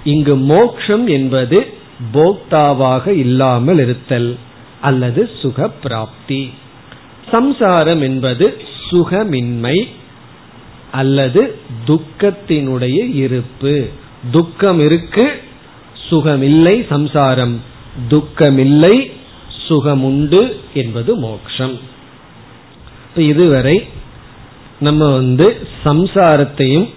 [0.03, 1.73] இங்கு மோக்ஷம் என்பது
[2.13, 4.37] போக்தாவாக இல்லாமல் இருத்தல்
[4.81, 6.53] அல்லது சுக பிராப்தி
[7.31, 8.57] சம்சாரம் என்பது
[8.91, 9.87] சுகமின்மை
[10.91, 11.55] அல்லது
[11.87, 13.89] துக்கத்தினுடைய இருப்பு.
[14.31, 15.43] துக்கம் இருக்கு
[16.09, 17.61] சுகமில்லை சம்சாரம்.
[18.09, 19.11] துக்கமில்லை
[19.69, 21.79] சுகமுண்டு என்பது மோக்ஷம்.
[23.15, 23.87] இதுவரை
[24.79, 26.89] நம்ம வந்து சம்சாரத்தையும்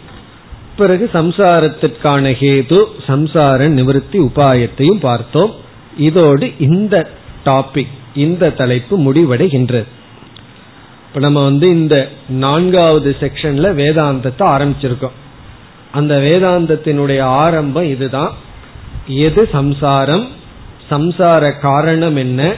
[0.77, 5.55] பிறகு சம்சாரத்திற்கான ஹேது சம்சார நிவர்த்தி உபாயத்தையும் பார்த்தோம்.
[5.99, 7.11] இதோடு இந்த
[7.45, 9.87] டாபிக் இந்த தலைப்பு முடிவடைகின்றது.
[11.09, 15.17] இப்ப நம்ம வந்து இந்த நான்காவது செக்ஷன்ல வேதாந்தத்தை ஆரம்பிச்சிருக்கோம்.
[15.93, 18.33] அந்த வேதாந்தத்தினுடைய ஆரம்பம் இதுதான்.
[19.09, 20.29] எது சம்சாரம்?
[20.91, 22.55] சம்சார காரணம் என்ன?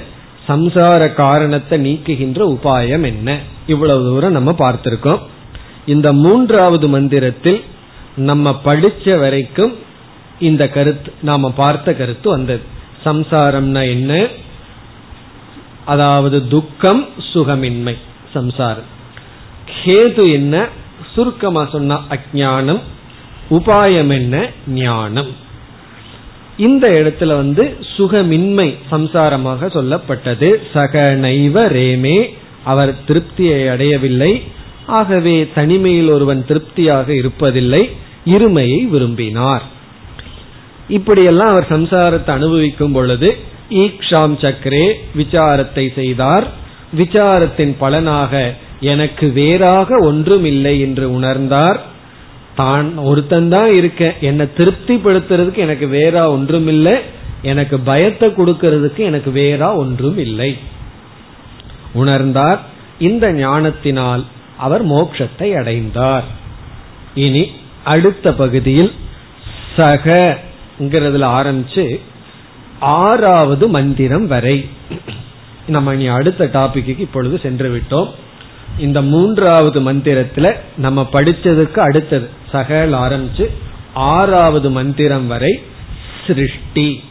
[0.49, 3.39] சம்சார காரணத்தை நீக்குகின்ற உபாயம் என்ன?
[3.67, 5.19] இவ்வளவு தூரம் நம்ம பார்த்திருக்கோம்.
[5.87, 7.65] இந்த மூன்றாவது மந்திரத்தில்
[8.17, 9.75] நம்ம படிச்ச வரைக்கும்
[10.41, 12.63] இந்த கருத்து நாம பார்த்த கருத்து வந்தது.
[13.05, 14.27] சம்சாரம்னா என்ன?
[15.85, 17.97] அதாவது துக்கம் சுகமின்மை
[18.33, 18.99] சம்சாரம்.
[19.85, 20.69] கேது என்ன?
[21.15, 22.81] சுருக்கமா சொன்னா அஜானம்
[23.51, 24.49] உபாயம் என்ன?
[24.67, 25.49] ஞானம்.
[26.61, 27.65] இந்த இடத்துல வந்து
[27.97, 30.49] சுகமின்மை சம்சாரமாக சொல்லப்பட்டது.
[30.75, 32.19] சக நைவ ரேமே
[32.65, 34.33] அவர் திருப்தியை அடையவில்லை.
[34.99, 37.83] ஆகவே தனிமையில் ஒருவன் திருப்தியாக இருப்பதில்லை.
[38.35, 39.65] இருமையை விரும்பினார்.
[40.89, 43.29] இப்படியெல்லாம் அவர் சம்சாரத்தை அனுபவிக்கும் பொழுது
[43.83, 44.87] ஈக்ஷாம் சக்கரே
[45.17, 46.47] விசாரத்தை செய்தார்.
[46.99, 48.33] விசாரத்தின் பலனாக
[48.93, 51.81] எனக்கு வேறாக ஒன்றும் இல்லை என்று உணர்ந்தார்.
[52.57, 56.95] தான் ஒருத்தன் தான் இருக்க என்னை திருப்திப்படுத்துறதுக்கு எனக்கு வேறா ஒன்றும் இல்லை
[57.43, 60.59] எனக்கு பயத்தை கொடுக்கறதுக்கு எனக்கு வேறா ஒன்றும் இல்லை
[61.95, 62.59] உணர்ந்தார்.
[62.99, 64.25] இந்த ஞானத்தினால்
[64.57, 66.25] அவர் மோட்சத்தை அடைந்தார்.
[67.15, 67.45] இனி
[67.85, 68.93] அடுத்த பகுதியில்
[69.77, 71.85] சகங்கிறதுல ஆரம்பிச்சு
[72.81, 74.69] ஆறாவது மந்திரம் வரை.
[75.67, 78.11] நம்ம இனி அடுத்த டாபிக்கு இப்பொழுது சென்று விட்டோம்.
[78.79, 82.29] இந்த மூன்றாவது மந்திரத்துல நம்ம படிச்சதுக்கு அடுத்தது.
[82.53, 83.49] சகல் ஆரம்பிச்சு
[83.95, 85.63] ஆறாவது மந்திரம் வரை
[86.27, 87.03] சிருஷ்டி.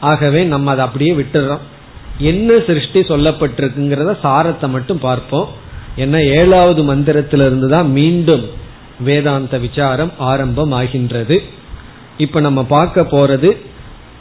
[0.00, 1.58] ஆகவே நம்ம அதை அப்படியே விட்டுறோம்.
[2.18, 5.48] என்ன சிருஷ்டி சொல்லப்பட்டிருக்குங்கிறத சாரத்தை மட்டும் பார்ப்போம்.
[5.96, 8.62] ஏன்னா ஏழாவது மந்திரத்திலிருந்து தான் மீண்டும்
[9.00, 11.42] வேதாந்த விசாரம் ஆரம்பம் ஆகின்றது
[12.18, 13.56] இப்ப நம்ம பார்க்க போறது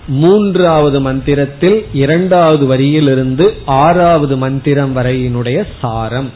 [0.07, 6.31] மூன்றாவது மந்திரத்தில் இரண்டாவது வரியிலிருந்து ஆறாவது மந்திரம் வரையினுடைய சாரம்.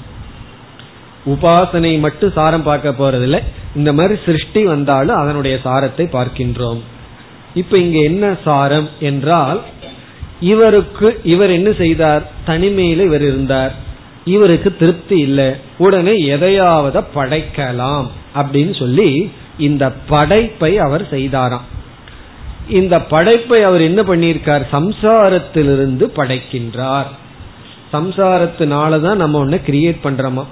[1.25, 3.39] உபாசனை மட்டும் சாரம் பார்க்க போறதில்லை.
[3.75, 6.79] இந்த மாதிரி சிருஷ்டி வந்தாலும் அதனுடைய சாரத்தை பார்க்கின்றோம்.
[7.53, 9.61] இப்ப இங்க என்ன சாரம் என்றால்
[10.39, 12.31] இவருக்கு இவர் என்ன செய்தார்?
[12.47, 13.75] தனிமையில இவர் இருந்தார்.
[14.25, 15.51] இவருக்கு திருப்தி இல்லை.
[15.77, 21.75] உடனே எதையாவது படைக்கலாம் அப்படின்னு சொல்லி இந்த படைப்பை அவர் செய்தாராம்.
[22.69, 24.61] இந்த படைப்பை அவர் என்ன பண்ணியிருக்கார்?
[24.71, 27.05] சம்சாரத்திலிருந்து படைக்கின்றார்.
[27.93, 30.45] சம்சாரத்தினாலதான் நம்ம ஒன்று கிரியேட் பண்றோமா?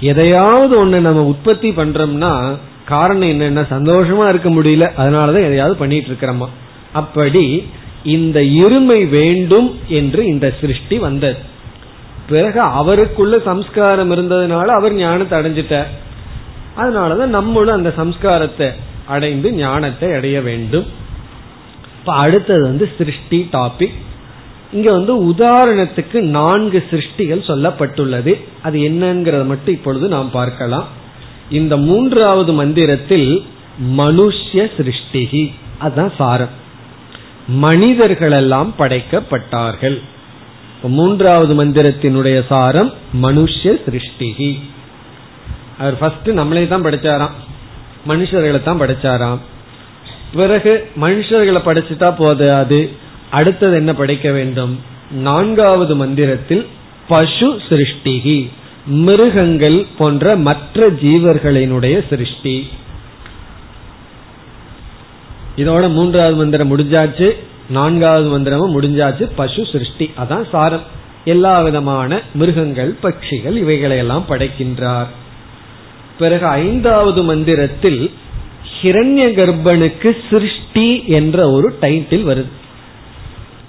[0.00, 5.00] எதையாவது ஒண்ணு நம்ம உற்பத்தி பண்றோம்னா காரணம் என்னன்னா சந்தோஷமா இருக்க முடியல.
[5.00, 6.48] அதனாலதான் எதையாவது பண்ணிட்டு இருக்கிறோமா?
[6.92, 7.66] அப்படி
[8.04, 11.38] இந்த இருமை வேண்டும் என்று இந்த சிருஷ்டி வந்தது.
[12.28, 15.86] பிறகு அவருக்குள்ள சம்ஸ்காரம் இருந்ததுனால அவர் ஞானத்தை அடைஞ்சிட்டார்.
[16.76, 18.70] அதனாலதான் நம்மளும் அந்த சம்ஸ்காரத்தை
[19.06, 20.86] அடைந்து ஞானத்தை அடைய வேண்டும்.
[22.00, 23.94] இப்ப அடுத்தது வந்து சிருஷ்டி டாபிக்
[24.72, 28.40] இங்க வந்து உதாரணத்துக்கு நான்கு சிருஷ்டிகள் சொல்லப்பட்டுள்ளது.
[28.62, 30.88] அது என்னங்கிறத மட்டும் இப்பொழுது நாம் பார்க்கலாம்.
[31.50, 33.44] இந்த மூன்றாவது மந்திரத்தில்
[33.98, 35.52] மனுஷ சிருஷ்டிகி.
[35.78, 36.48] அதுதான் சாரம்.
[37.48, 40.00] மனிதர்கள் எல்லாம் படைக்கப்பட்டார்கள்
[40.82, 42.92] மூன்றாவது மந்திரத்தினுடைய சாரம்
[43.22, 44.60] மனுஷ்ய சிருஷ்டிகி.
[45.78, 47.30] அவர் ஃபர்ஸ்ட் நம்மளே தான் படிச்சாராம்.
[48.08, 49.38] மனுஷர்களை தான் படிச்சாராம்.
[50.34, 52.90] பிறகு மனுஷர்களை படிச்சுட்டா போதாது
[53.30, 54.80] அடுத்தது என்ன படிக்க வேண்டும்?
[55.10, 56.66] நான்காவது மந்திரத்தில்
[57.08, 58.48] பசு சிருஷ்டிகி
[58.86, 62.68] மிருகங்கள் போன்ற மற்ற ஜீவர்களினுடைய சிருஷ்டி.
[65.56, 67.30] இதோட மூன்றாவது மந்திரம் முடிஞ்சாச்சு
[67.68, 70.10] நான்காவது மந்திரமும் முடிஞ்சாச்சு பசு சிருஷ்டி.
[70.18, 70.82] அதான் சாரம்.
[71.24, 75.06] எல்லா விதமான மிருகங்கள் பட்சிகள் இவைகளை எல்லாம் படைக்கின்றார்.
[76.18, 78.10] பிறகு ஐந்தாவது மந்திரத்தில்
[78.82, 82.48] ஹிரண்ய கர்ப்பனுக்கு சிருஷ்டி என்ற ஒரு டைட்டில் வருது.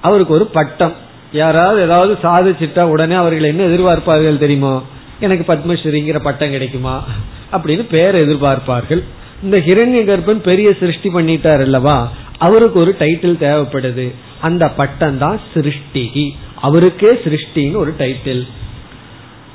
[0.02, 0.94] அவருக்கு ஒரு பட்டம்.
[1.32, 4.84] யாராவது ஏதாவது சாதிச்சிட்டா உடனே அவர்கள் என்ன எதிர்பார்ப்பார்கள் தெரியுமோ?
[5.20, 7.08] எனக்கு பத்மஸ்ரீங்கிற பட்டம் கிடைக்குமா?
[7.52, 9.04] அப்படின்னு பேர் எதிர்பார்ப்பார்கள்.
[9.44, 12.12] இந்த ஹிரண்ய கர்ப்பன் பெரிய சிருஷ்டி பண்ணிட்டார் அல்லவா?
[12.38, 14.14] அவருக்கு ஒரு டைட்டில் தேவைப்படுது.
[14.42, 18.48] அந்த பட்டம் தான் சிருஷ்டிகி அவருக்கே சிருஷ்டின்னு ஒரு டைட்டில்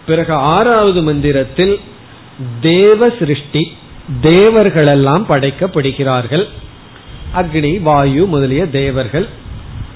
[0.06, 1.80] பிறகு ஆறாவது மந்திரத்தில்
[2.60, 3.72] தேவ சிருஷ்டி.
[4.22, 6.44] தேவர்களெல்லாம் படைக்கப்படுகிறார்கள்.
[7.34, 9.28] அக்னி வாயு முதலிய தேவர்கள்.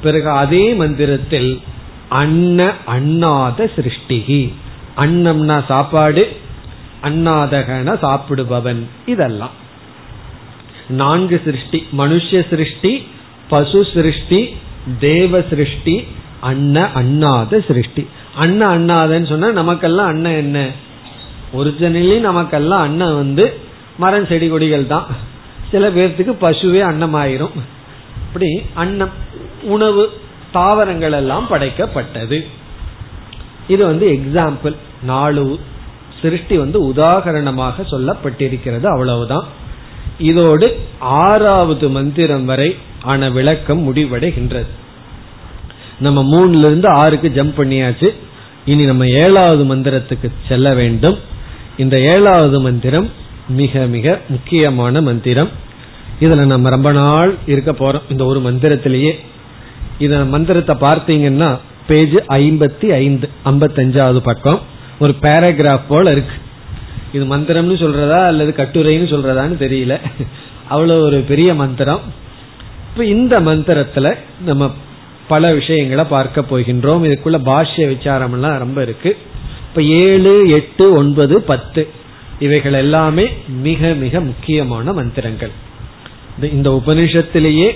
[0.02, 1.60] பிறகு அதே மந்திரத்தில்
[2.08, 4.52] அன்ன அண்ணாத சிருஷ்டிகி.
[4.96, 6.36] அன்னம்னா சாப்பாடு
[7.02, 8.82] அண்ணாதகன சாப்பிடுபவன்.
[9.06, 9.50] இதெல்லாம்.
[10.88, 13.06] நான்கு சிருஷ்டி மனுஷ சிருஷ்டி
[13.48, 14.56] பசு சிருஷ்டி
[15.00, 16.06] தேவ சிருஷ்டி
[16.40, 18.06] அன்ன அண்ணாத சிருஷ்டி.
[18.34, 20.68] அண்ண அண்ணாதன்னு சொன்னா நமக்கெல்லாம் அண்ணன் என்ன?
[21.56, 23.68] ஒரிஜினலி நமக்கெல்லாம் அண்ணன் வந்து
[24.00, 25.06] மரம் செடி கொடிகள் தான்.
[25.70, 27.56] சில பேர்த்துக்கு பசுவே அன்னமாயிரும்.
[28.26, 29.14] அப்படி அன்னம்
[29.62, 30.04] உணவு
[30.52, 32.38] தாவரங்கள் எல்லாம் படைக்கப்பட்டது.
[33.68, 35.58] இது வந்து எக்ஸாம்பிள் நாலு
[36.22, 38.86] சிருஷ்டி வந்து உதாகரணமாக சொல்லப்பட்டிருக்கிறது.
[38.86, 39.46] அவ்வளவுதான்.
[40.18, 44.72] இதோடு ஆறாவது மந்திரம் வரை ஆன விளக்கம் முடிவடைகின்றது.
[45.98, 48.08] நம்ம மூணுல இருந்து ஆறுக்கு ஜம்ப் பண்ணியாச்சு.
[48.64, 51.18] இனி நம்ம ஏழாவது மந்திரத்துக்கு செல்ல வேண்டும்.
[51.76, 53.08] இந்த ஏழாவது மந்திரம்
[53.50, 55.48] மிக மிக முக்கியமான மந்திரம்.
[56.20, 58.02] இதுல நம்ம ரொம்ப நாள் இருக்க போறோம்.
[58.08, 59.12] இந்த ஒரு மந்திரத்திலேயே.
[59.98, 64.60] இத மந்திரத்தை பார்த்தீங்கன்னா பேஜ் ஐம்பத்தி ஐந்து ஐம்பத்தஞ்சாவது பக்கம்.
[64.98, 66.34] ஒரு பேராகிராஃப் போல இருக்கு.
[67.12, 69.98] இது மந்திரம்னு சொல்றதா அல்லது கட்டுரைன்னு சொல்றதான்னு தெரியல.
[70.68, 72.00] அவ்வளவு ஒரு பெரிய மந்திரம்.
[72.92, 74.70] இப்ப இந்த மந்திரத்துல நம்ம
[75.28, 77.04] பல விஷயங்களை பார்க்க போகின்றோம்.
[77.06, 79.16] இதுக்குள்ள பாஷ்ய விசாரம் எல்லாம் ரொம்ப இருக்கு.
[79.68, 81.88] இப்ப ஏழு எட்டு ஒன்பது பத்து.
[82.40, 85.50] இவைகள் எல்லாமே மிக மிக முக்கியமான மந்திரங்கள்.
[86.52, 87.70] இந்த உபனிஷத்திலேயே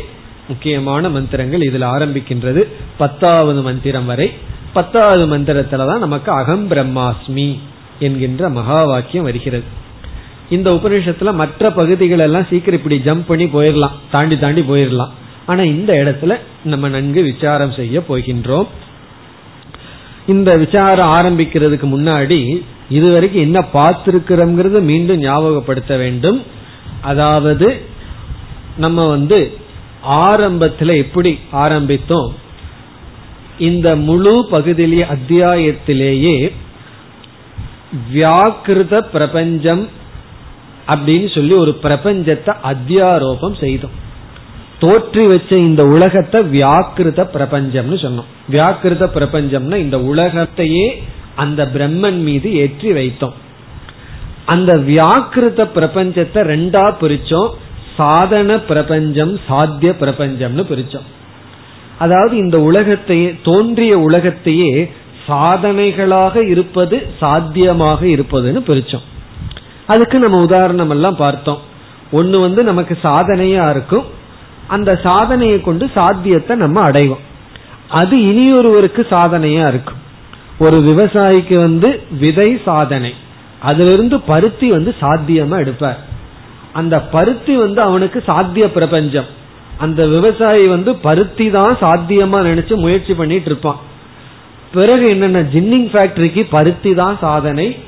[0.48, 2.62] முக்கியமான மந்திரங்கள் இதில் ஆரம்பிக்கின்றது.
[2.96, 4.32] பத்தாவது மந்திரம் வரை.
[4.72, 7.58] பத்தாவது மந்திரத்துலதான் நமக்கு அகம் பிரம்மாஸ்மி
[7.98, 9.62] என்கின்ற மகா வாக்கியம் வருகிறது.
[10.50, 15.10] இந்த உபநிஷத்துல மற்ற பகுதிகள் எல்லாம் சீக்கிரம் இப்படி ஜம்ப் பண்ணி போயிடலாம் தாண்டி தாண்டி போயிடலாம்
[15.46, 18.66] ஆனா இந்த இடத்துல நம்ம நன்கு விசாரம் செய்ய போகின்றோம்.
[20.26, 26.42] இந்த விசாரம் ஆரம்பிக்கிறதுக்கு முன்னாடி இதுவரைக்கும் என்ன பார்த்திருக்கிறோம்ங்கிறது மீண்டும் ஞாபகப்படுத்த வேண்டும்.
[27.00, 27.68] அதாவது
[28.76, 29.58] நம்ம வந்து
[30.02, 32.30] ஆரம்பத்தில் எப்படி ஆரம்பித்தோம்?
[33.58, 36.52] இந்த முழு பகுதியிலேயே அத்தியாயத்திலேயே
[38.12, 39.88] வியாக்கிருத பிரபஞ்சம்
[40.86, 44.02] அப்படின்னு சொல்லி ஒரு பிரபஞ்சத்தை அத்தியாரோபம் செய்தோம்.
[44.84, 48.30] தோற்றி வச்ச இந்த உலகத்தை வியாக்கிருத பிரபஞ்சம்னு சொன்னோம்.
[48.54, 50.86] வியாக்கிருத பிரபஞ்சம்னா இந்த உலகத்தையே
[51.42, 53.36] அந்த பிரம்மன் மீது ஏற்றி வைத்தோம்.
[54.54, 57.50] அந்த வியாக்கிருத பிரபஞ்சத்தை ரெண்டா பிரிச்சோம்.
[57.96, 61.06] சாதன பிரபஞ்சம் சாத்திய பிரபஞ்சம்னு பிரிச்சோம்.
[62.04, 64.72] அதாவது இந்த உலகத்தையே தோன்றிய உலகத்தையே
[65.28, 69.04] சாதனைகளாக இருப்பது சாத்தியமாக இருப்பதுன்னு பிரிச்சோம்.
[69.92, 71.62] அதுக்கு நம்ம உதாரணம் எல்லாம் பார்த்தோம்.
[72.18, 74.06] ஒன்னு வந்து நமக்கு சாதனையா இருக்கும்.
[74.68, 77.24] அந்த சாதனையை கொண்டு சாத்தியத்தை நம்ம அடைவோம்.
[77.88, 80.02] அது இனியொருவருக்கு சாதனையா இருக்கும்.
[80.58, 83.14] ஒரு விவசாயிக்கு வந்து விதை சாதனை.
[83.60, 85.98] அதுல இருந்து பருத்தி வந்து சாத்தியமா எடுப்பார்.
[86.72, 89.24] அந்த பருத்தி வந்து அவனுக்கு சாத்திய பிரபஞ்சம்.
[89.78, 93.78] அந்த விவசாயி வந்து பருத்தி தான் சாத்தியமா நினைச்சு முயற்சி பண்ணிட்டு இருப்பான்.
[94.72, 97.78] பிறகு என்னென்ன ஜின்னிங் ஃபேக்டரிக்கு பருத்தி தான் சாதனை?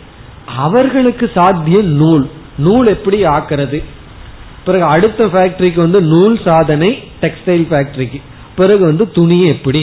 [0.57, 2.29] அவர்களுக்கு சாத்தியம் நூல்.
[2.59, 3.85] நூல் எப்படி ஆக்கிறது?
[4.66, 6.90] பிறகு அடுத்த ஃபேக்டரிக்கு வந்து நூல் சாதனை
[7.20, 8.20] டெக்ஸ்டைல் ஃபேக்டரிக்கு
[8.56, 9.82] பிறகு வந்து துணி எப்படி?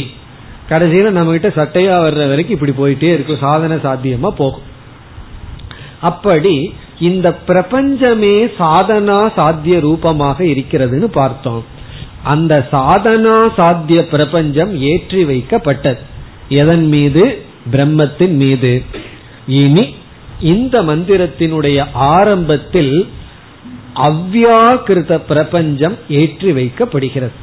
[0.70, 3.42] கடைசியில நம்ம கிட்ட சட்டையா வர்ற வரைக்கும் இப்படி போயிட்டே இருக்கும்.
[3.42, 4.72] சாதனை சாத்தியமா போகும்.
[6.02, 11.64] அப்படி இந்த பிரபஞ்சமே சாதனா சாத்திய ரூபமாக இருக்கிறதுன்னு பார்த்தோம்.
[12.24, 15.98] அந்த சாதனா சாத்திய பிரபஞ்சம் ஏற்றி வைக்கப்பட்டது.
[16.50, 17.42] எதன் மீது?
[17.72, 18.84] பிரம்மத்தின் மீது.
[19.48, 19.96] இனி
[20.42, 23.08] இந்த மந்திரத்தினுடைய ஆரம்பத்தில்
[23.96, 27.36] அவ்யாக்கிருத பிரபஞ்சம் ஏற்றி வைக்கப்படுகிறது.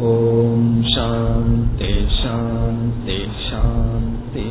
[0.00, 4.46] ஓம் சாந்தி சாந்தி சாந்தி